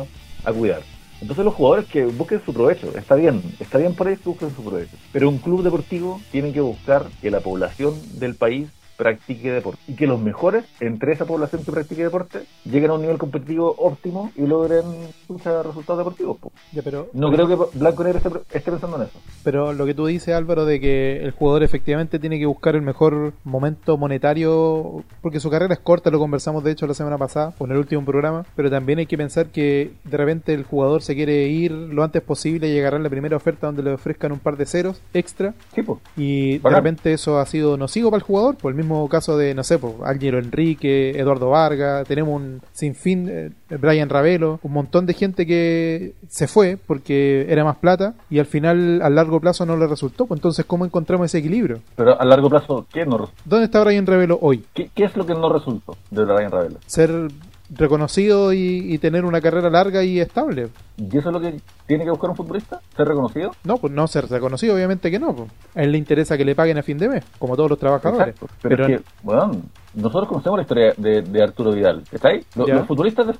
a, 0.00 0.04
a 0.44 0.52
cuidar. 0.52 0.82
Entonces 1.20 1.44
los 1.44 1.54
jugadores 1.54 1.86
que 1.86 2.06
busquen 2.06 2.42
su 2.44 2.52
provecho, 2.54 2.96
está 2.96 3.14
bien, 3.14 3.42
está 3.60 3.78
bien 3.78 3.94
por 3.94 4.08
ellos 4.08 4.20
que 4.20 4.30
busquen 4.30 4.54
su 4.54 4.64
provecho. 4.64 4.96
Pero 5.12 5.28
un 5.28 5.38
club 5.38 5.62
deportivo 5.62 6.20
tiene 6.32 6.52
que 6.52 6.60
buscar 6.60 7.06
que 7.20 7.30
la 7.30 7.40
población 7.40 7.94
del 8.18 8.36
país 8.36 8.68
practique 9.00 9.50
deporte 9.50 9.80
y 9.88 9.94
que 9.94 10.06
los 10.06 10.20
mejores 10.20 10.64
entre 10.78 11.12
esa 11.12 11.24
población 11.24 11.64
que 11.64 11.72
practique 11.72 12.02
deporte 12.04 12.40
lleguen 12.66 12.90
a 12.90 12.94
un 12.94 13.00
nivel 13.00 13.16
competitivo 13.16 13.74
óptimo 13.78 14.30
y 14.36 14.42
logren 14.46 14.82
muchos 15.28 15.66
resultados 15.66 15.98
deportivos. 16.00 16.36
Ya, 16.72 16.82
pero, 16.82 17.08
No 17.14 17.32
creo 17.32 17.48
que 17.48 17.78
Blanco 17.78 18.04
Negro 18.04 18.18
esté, 18.18 18.58
esté 18.58 18.70
pensando 18.70 18.98
en 18.98 19.04
eso. 19.04 19.18
pero 19.42 19.72
lo 19.72 19.86
que 19.86 19.94
tú 19.94 20.04
dices, 20.06 20.34
Álvaro, 20.34 20.66
de 20.66 20.78
que 20.80 21.22
el 21.22 21.30
jugador 21.30 21.62
efectivamente 21.62 22.18
tiene 22.18 22.38
que 22.38 22.44
buscar 22.46 22.74
el 22.76 22.82
mejor 22.82 23.32
momento 23.44 23.96
monetario, 23.96 25.02
porque 25.22 25.40
su 25.40 25.48
carrera 25.50 25.72
es 25.74 25.80
corta, 25.80 26.10
lo 26.10 26.18
conversamos 26.18 26.62
de 26.62 26.72
hecho 26.72 26.86
la 26.86 26.94
semana 26.94 27.16
pasada, 27.16 27.54
o 27.58 27.64
en 27.64 27.72
el 27.72 27.78
último 27.78 28.04
programa, 28.04 28.44
pero 28.54 28.70
también 28.70 28.98
hay 28.98 29.06
que 29.06 29.16
pensar 29.16 29.46
que 29.46 29.92
de 30.04 30.16
repente 30.16 30.52
el 30.52 30.64
jugador 30.64 31.00
se 31.02 31.14
quiere 31.14 31.46
ir 31.48 31.70
lo 31.72 32.04
antes 32.04 32.22
posible 32.22 32.68
y 32.68 32.78
agarrar 32.78 33.00
la 33.00 33.08
primera 33.08 33.36
oferta 33.36 33.66
donde 33.66 33.82
le 33.82 33.92
ofrezcan 33.94 34.32
un 34.32 34.38
par 34.38 34.56
de 34.56 34.66
ceros 34.66 35.00
extra 35.14 35.54
Sí, 35.74 35.82
pues. 35.82 35.98
y 36.16 36.58
de 36.58 36.70
repente 36.70 37.12
eso 37.12 37.38
ha 37.38 37.46
sido 37.46 37.76
nocivo 37.76 38.10
para 38.10 38.18
el 38.18 38.24
jugador, 38.24 38.56
por 38.56 38.70
el 38.72 38.76
mismo 38.76 38.89
caso 39.08 39.36
de, 39.36 39.54
no 39.54 39.62
sé, 39.64 39.78
por 39.78 39.94
Álvaro 40.04 40.38
Enrique, 40.38 41.10
Eduardo 41.18 41.50
Vargas, 41.50 42.06
tenemos 42.06 42.34
un 42.40 42.60
sinfín, 42.72 43.28
eh, 43.30 43.50
Brian 43.78 44.08
Ravelo, 44.08 44.58
un 44.62 44.72
montón 44.72 45.06
de 45.06 45.14
gente 45.14 45.46
que 45.46 46.12
se 46.28 46.46
fue 46.46 46.76
porque 46.86 47.46
era 47.48 47.64
más 47.64 47.76
plata 47.76 48.14
y 48.28 48.38
al 48.38 48.46
final 48.46 49.00
a 49.02 49.10
largo 49.10 49.40
plazo 49.40 49.64
no 49.66 49.76
le 49.76 49.86
resultó, 49.86 50.26
pues 50.26 50.38
entonces 50.38 50.64
¿cómo 50.64 50.84
encontramos 50.84 51.26
ese 51.26 51.38
equilibrio? 51.38 51.80
Pero 51.96 52.20
a 52.20 52.24
largo 52.24 52.48
plazo, 52.50 52.86
¿qué, 52.92 53.04
no, 53.06 53.18
res- 53.18 53.30
¿Dónde 53.44 53.66
está 53.66 53.82
Brian 53.84 54.06
Ravelo 54.06 54.38
hoy? 54.42 54.64
qué, 54.74 54.90
qué 54.94 55.04
es 55.04 55.16
lo 55.16 55.24
que 55.26 55.34
no 55.34 55.52
resultó 55.52 55.96
de 56.10 56.24
Ryan 56.24 56.50
Ravelo? 56.50 56.76
Ser 56.86 57.28
reconocido 57.72 58.52
y, 58.52 58.92
y 58.92 58.98
tener 58.98 59.24
una 59.24 59.40
carrera 59.40 59.70
larga 59.70 60.02
y 60.02 60.18
estable. 60.20 60.68
¿Y 61.00 61.16
eso 61.16 61.28
es 61.30 61.32
lo 61.32 61.40
que 61.40 61.60
tiene 61.86 62.04
que 62.04 62.10
buscar 62.10 62.30
un 62.30 62.36
futbolista? 62.36 62.80
¿Ser 62.96 63.08
reconocido? 63.08 63.52
No, 63.64 63.78
pues 63.78 63.92
no 63.92 64.06
ser 64.06 64.28
reconocido, 64.28 64.74
obviamente 64.74 65.10
que 65.10 65.18
no. 65.18 65.34
Pues. 65.34 65.50
A 65.74 65.82
él 65.82 65.92
le 65.92 65.98
interesa 65.98 66.36
que 66.36 66.44
le 66.44 66.54
paguen 66.54 66.76
a 66.78 66.82
fin 66.82 66.98
de 66.98 67.08
mes, 67.08 67.24
como 67.38 67.56
todos 67.56 67.70
los 67.70 67.78
trabajadores. 67.78 68.28
Exacto. 68.34 68.46
Pero, 68.62 68.76
Pero- 68.76 68.94
es 68.96 69.00
que, 69.00 69.06
bueno, 69.22 69.50
nosotros 69.94 70.28
conocemos 70.28 70.58
la 70.58 70.62
historia 70.62 70.92
de, 70.96 71.22
de 71.22 71.42
Arturo 71.42 71.72
Vidal. 71.72 72.02
¿Está 72.12 72.28
ahí? 72.28 72.44
Lo- 72.54 72.66
Ya. 72.66 72.74
Los 72.74 72.86
futbolistas 72.86 73.26
de 73.26 73.34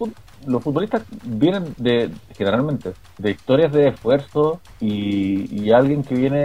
los 0.47 0.63
futbolistas 0.65 1.03
vienen 1.25 1.75
de, 1.77 2.11
generalmente, 2.37 2.93
de 3.19 3.31
historias 3.31 3.71
de 3.73 3.89
esfuerzo 3.89 4.59
y, 4.81 5.63
y 5.65 5.71
alguien 5.71 6.03
que 6.03 6.15
viene 6.15 6.39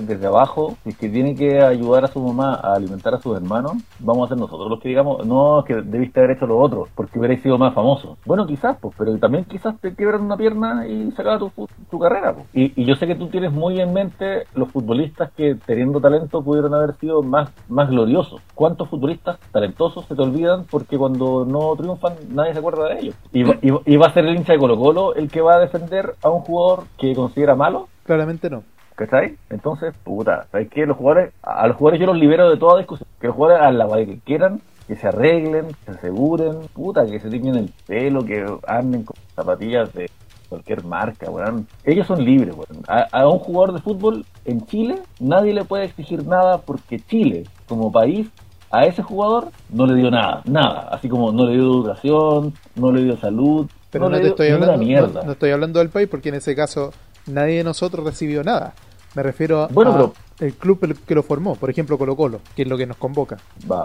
desde 0.00 0.26
abajo 0.26 0.76
y 0.84 0.94
que 0.94 1.08
tiene 1.08 1.34
que 1.34 1.60
ayudar 1.60 2.04
a 2.04 2.08
su 2.08 2.20
mamá 2.20 2.54
a 2.54 2.74
alimentar 2.74 3.14
a 3.14 3.20
sus 3.20 3.36
hermanos, 3.36 3.72
vamos 3.98 4.26
a 4.26 4.28
ser 4.34 4.38
nosotros 4.38 4.70
los 4.70 4.80
que 4.80 4.88
digamos, 4.90 5.26
no, 5.26 5.64
que 5.66 5.74
debiste 5.82 6.20
haber 6.20 6.36
hecho 6.36 6.46
lo 6.46 6.58
otro, 6.58 6.86
porque 6.94 7.18
hubierais 7.18 7.42
sido 7.42 7.58
más 7.58 7.74
famoso. 7.74 8.16
Bueno, 8.24 8.46
quizás, 8.46 8.76
pues, 8.80 8.94
pero 8.96 9.16
también 9.18 9.44
quizás 9.44 9.78
te 9.80 9.94
quiebran 9.94 10.22
una 10.22 10.36
pierna 10.36 10.51
y 10.86 11.10
se 11.12 11.22
acaba 11.22 11.38
tu, 11.38 11.98
carrera. 11.98 12.34
Y, 12.52 12.80
y 12.80 12.84
yo 12.84 12.94
sé 12.96 13.06
que 13.06 13.14
tú 13.14 13.28
tienes 13.28 13.52
muy 13.52 13.80
en 13.80 13.92
mente 13.92 14.44
los 14.54 14.70
futbolistas 14.70 15.30
que 15.32 15.54
teniendo 15.66 16.00
talento 16.00 16.42
pudieron 16.42 16.74
haber 16.74 16.94
sido 16.96 17.22
más, 17.22 17.50
más 17.68 17.88
gloriosos. 17.90 18.40
¿Cuántos 18.54 18.88
futbolistas 18.88 19.38
talentosos 19.52 20.04
se 20.06 20.14
te 20.14 20.22
olvidan 20.22 20.64
porque 20.70 20.98
cuando 20.98 21.44
no 21.44 21.74
triunfan 21.76 22.14
nadie 22.30 22.52
se 22.52 22.58
acuerda 22.58 22.88
de 22.88 23.00
ellos? 23.00 23.14
Y 23.32 23.42
va, 23.42 23.56
y 23.60 23.70
va- 23.70 23.80
y 23.84 23.96
va 23.96 24.06
a 24.06 24.12
ser 24.14 24.24
el 24.26 24.36
hincha 24.36 24.52
de 24.52 24.58
Colo 24.58 24.76
Colo 24.78 25.14
el 25.14 25.30
que 25.30 25.40
va 25.40 25.54
a 25.54 25.60
defender 25.60 26.14
a 26.22 26.28
un 26.30 26.40
jugador 26.40 26.84
que 26.98 27.14
considera 27.14 27.54
malo. 27.54 27.88
Claramente 28.04 28.48
no. 28.50 28.62
¿Cachai? 28.94 29.36
Entonces, 29.48 29.94
puta, 30.04 30.46
¿sabes 30.52 30.68
qué? 30.68 30.84
Los 30.86 30.96
jugadores, 30.98 31.32
a 31.42 31.66
los 31.66 31.76
jugadores 31.76 32.00
yo 32.00 32.06
los 32.06 32.16
libero 32.18 32.50
de 32.50 32.56
toda 32.58 32.78
discusión. 32.78 33.08
Que 33.20 33.28
los 33.28 33.36
jugadores 33.36 33.62
hagan 33.62 33.78
la 33.78 33.86
guay 33.86 34.06
que 34.06 34.18
quieran, 34.20 34.60
que 34.86 34.96
se 34.96 35.08
arreglen, 35.08 35.68
que 35.68 35.74
se 35.86 35.90
aseguren, 35.92 36.56
puta, 36.74 37.06
que 37.06 37.18
se 37.18 37.30
tiñen 37.30 37.54
el 37.56 37.72
pelo, 37.86 38.24
que 38.24 38.44
anden 38.66 39.04
con 39.04 39.16
zapatillas 39.34 39.92
de 39.94 40.10
cualquier 40.52 40.84
marca, 40.84 41.30
weón. 41.30 41.66
Ellos 41.84 42.06
son 42.06 42.24
libres, 42.24 42.54
weón. 42.54 42.84
A, 42.86 43.08
a 43.10 43.28
un 43.28 43.38
jugador 43.38 43.72
de 43.72 43.80
fútbol 43.80 44.26
en 44.44 44.64
Chile 44.66 45.00
nadie 45.18 45.54
le 45.54 45.64
puede 45.64 45.84
exigir 45.84 46.26
nada 46.26 46.58
porque 46.58 47.00
Chile, 47.00 47.44
como 47.66 47.90
país, 47.90 48.28
a 48.70 48.84
ese 48.84 49.02
jugador 49.02 49.48
no 49.70 49.86
le 49.86 49.94
dio 49.94 50.10
nada, 50.10 50.42
nada. 50.44 50.88
Así 50.90 51.08
como 51.08 51.32
no 51.32 51.46
le 51.46 51.54
dio 51.54 51.62
educación, 51.62 52.54
no 52.74 52.92
le 52.92 53.04
dio 53.04 53.16
salud, 53.18 53.66
Pero 53.90 54.06
no, 54.06 54.10
le 54.10 54.16
te 54.18 54.22
dio 54.24 54.30
estoy 54.32 54.48
ni 54.48 54.56
una 54.56 54.72
hablando, 54.72 55.20
no, 55.20 55.26
no 55.26 55.32
estoy 55.32 55.50
hablando 55.50 55.78
del 55.78 55.88
país 55.90 56.08
porque 56.08 56.30
en 56.30 56.36
ese 56.36 56.54
caso 56.54 56.92
nadie 57.26 57.58
de 57.58 57.64
nosotros 57.64 58.04
recibió 58.04 58.42
nada. 58.44 58.74
Me 59.14 59.22
refiero 59.22 59.62
a, 59.62 59.68
Bueno, 59.68 59.90
a 59.90 59.94
pero- 59.94 60.12
el 60.40 60.54
club 60.54 60.96
que 61.06 61.14
lo 61.14 61.22
formó, 61.22 61.54
por 61.54 61.70
ejemplo 61.70 61.96
Colo 61.98 62.16
Colo, 62.16 62.40
que 62.56 62.62
es 62.62 62.68
lo 62.68 62.76
que 62.76 62.86
nos 62.86 62.96
convoca. 62.96 63.36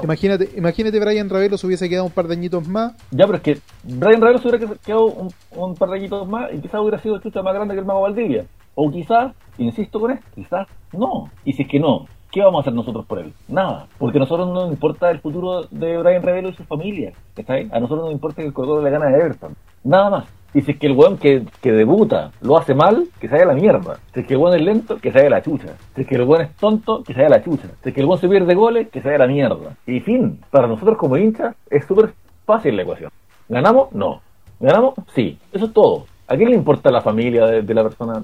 Imagínate, 0.04 0.50
imagínate 0.56 1.00
Brian 1.00 1.30
Ravelo 1.30 1.58
se 1.58 1.68
hubiese 1.68 1.88
quedado 1.90 2.06
un 2.06 2.12
par 2.12 2.28
de 2.28 2.34
añitos 2.34 2.68
más. 2.68 2.94
Ya, 3.12 3.26
pero 3.26 3.38
es 3.38 3.44
que 3.44 3.60
Brian 3.84 4.22
Ravelo 4.22 4.40
se 4.40 4.48
hubiera 4.50 4.74
quedado 4.84 5.06
un, 5.06 5.30
un 5.52 5.76
par 5.76 5.90
de 5.90 5.98
añitos 5.98 6.28
más 6.28 6.52
y 6.54 6.60
quizás 6.60 6.82
hubiera 6.82 7.00
sido 7.00 7.16
el 7.16 7.22
chucha 7.22 7.42
más 7.44 7.54
grande 7.54 7.74
que 7.76 7.80
el 7.82 7.86
Mago 7.86 8.02
Valdivia. 8.02 8.46
O 8.76 8.90
quizás, 8.92 9.34
insisto 9.58 10.00
con 10.00 10.12
esto, 10.12 10.26
quizás 10.36 10.68
no. 10.94 11.30
Y 11.46 11.54
si 11.54 11.64
es 11.64 11.68
que 11.68 11.80
no, 11.80 12.06
¿qué 12.32 12.42
vamos 12.42 12.60
a 12.60 12.62
hacer 12.62 12.74
nosotros 12.74 13.06
por 13.06 13.20
él? 13.20 13.34
Nada. 13.48 13.88
Porque 13.98 14.18
a 14.18 14.22
nosotros 14.22 14.48
no 14.48 14.54
nos 14.54 14.72
importa 14.72 15.10
el 15.12 15.20
futuro 15.20 15.64
de 15.70 15.98
Brian 15.98 16.24
Ravelo 16.24 16.50
y 16.50 16.54
su 16.54 16.64
familia. 16.64 17.12
¿Está 17.36 17.54
ahí? 17.54 17.68
A 17.72 17.80
nosotros 17.80 18.06
nos 18.06 18.14
importa 18.14 18.42
que 18.42 18.48
el 18.48 18.54
Colo 18.54 18.68
Colo 18.70 18.82
le 18.84 18.90
gane 18.92 19.06
a 19.06 19.18
Everton. 19.18 19.56
Nada 19.84 20.10
más. 20.10 20.26
Y 20.54 20.62
si 20.62 20.72
es 20.72 20.80
que 20.80 20.88
el 20.88 20.94
weón 20.94 21.18
que, 21.18 21.46
que 21.62 21.72
debuta 21.72 22.32
lo 22.42 22.58
hace 22.58 22.74
mal, 22.74 23.08
que 23.20 23.28
se 23.28 23.34
vaya 23.34 23.46
a 23.46 23.54
la 23.54 23.54
mierda. 23.54 24.00
Si 24.14 24.22
es 24.22 24.28
que 24.28 24.34
el 24.34 24.40
weón 24.40 24.56
es 24.56 24.62
lento, 24.62 24.98
que 24.98 25.12
se 25.12 25.18
vaya 25.18 25.28
a 25.28 25.32
la 25.32 25.42
chucha. 25.42 25.76
Si 25.96 26.02
es 26.02 26.08
que 26.08 26.16
el 26.16 26.24
weón 26.24 26.44
es 26.44 26.56
tonto, 26.56 27.04
que 27.04 27.14
se 27.14 27.20
vaya 27.22 27.36
a 27.36 27.38
la 27.38 27.44
chucha. 27.44 27.68
Si 27.84 27.90
es 27.90 27.96
que 27.96 28.02
el 28.02 28.08
weón 28.08 28.20
se 28.20 28.30
pierde 28.30 28.56
goles, 28.56 28.88
que 28.90 29.02
se 29.02 29.18
la 29.18 29.28
mierda. 29.28 29.76
Y 29.86 30.00
fin, 30.00 30.40
para 30.50 30.68
nosotros 30.68 30.98
como 30.98 31.18
hinchas 31.18 31.56
es 31.70 31.86
súper 31.86 32.14
fácil 32.46 32.76
la 32.76 32.84
ecuación. 32.84 33.12
¿Ganamos? 33.50 33.92
No. 33.92 34.22
¿Ganamos? 34.60 34.96
Sí. 35.14 35.38
Eso 35.52 35.66
es 35.66 35.74
todo. 35.74 36.06
¿A 36.28 36.36
quién 36.36 36.50
le 36.50 36.56
importa 36.56 36.92
la 36.92 37.02
familia 37.02 37.46
de, 37.46 37.62
de 37.62 37.74
la 37.74 37.84
persona? 37.84 38.24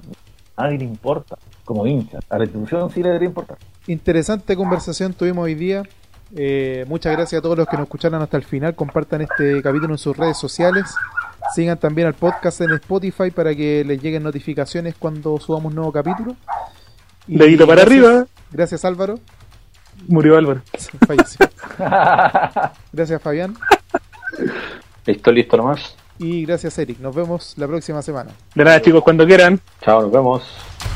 A 0.56 0.64
nadie 0.64 0.80
le 0.80 0.86
importa, 0.86 1.38
como 1.64 1.86
hincha. 1.88 2.20
A 2.30 2.38
la 2.38 2.46
institución 2.46 2.90
sí 2.90 3.02
le 3.02 3.10
debería 3.10 3.28
importar. 3.28 3.58
Interesante 3.88 4.56
conversación 4.56 5.14
tuvimos 5.14 5.46
hoy 5.46 5.56
día. 5.56 5.84
Eh, 6.36 6.86
muchas 6.88 7.14
gracias 7.16 7.40
a 7.40 7.42
todos 7.42 7.58
los 7.58 7.68
que 7.68 7.78
nos 7.78 7.84
escucharon 7.84 8.22
hasta 8.22 8.38
el 8.38 8.44
final. 8.44 8.76
Compartan 8.76 9.22
este 9.22 9.62
capítulo 9.62 9.94
en 9.94 9.98
sus 9.98 10.18
redes 10.18 10.38
sociales. 10.38 10.96
Sigan 11.54 11.78
también 11.78 12.08
al 12.08 12.14
podcast 12.14 12.62
en 12.62 12.72
Spotify 12.72 13.32
para 13.32 13.54
que 13.56 13.84
les 13.86 14.02
lleguen 14.02 14.24
notificaciones 14.24 14.96
cuando 14.98 15.40
subamos 15.40 15.70
un 15.72 15.76
nuevo 15.76 15.92
capítulo. 15.92 16.36
Y 17.28 17.38
Dedito 17.38 17.66
para 17.68 17.82
gracias- 17.84 18.06
arriba. 18.10 18.28
Gracias 18.52 18.86
Álvaro. 18.86 19.20
Murió 20.08 20.38
Álvaro. 20.38 20.62
Falleció. 21.08 21.46
Gracias 22.92 23.22
Fabián. 23.22 23.56
Listo, 25.06 25.32
listo 25.32 25.58
nomás. 25.58 25.96
Y 26.20 26.46
gracias 26.46 26.78
Eric. 26.80 27.00
Nos 27.00 27.16
vemos 27.16 27.54
la 27.58 27.68
próxima 27.68 28.02
semana. 28.02 28.32
De 28.56 28.64
nada, 28.64 28.82
chicos, 28.82 29.04
cuando 29.04 29.26
quieran. 29.26 29.60
Chao, 29.82 30.02
nos 30.02 30.12
vemos. 30.12 30.93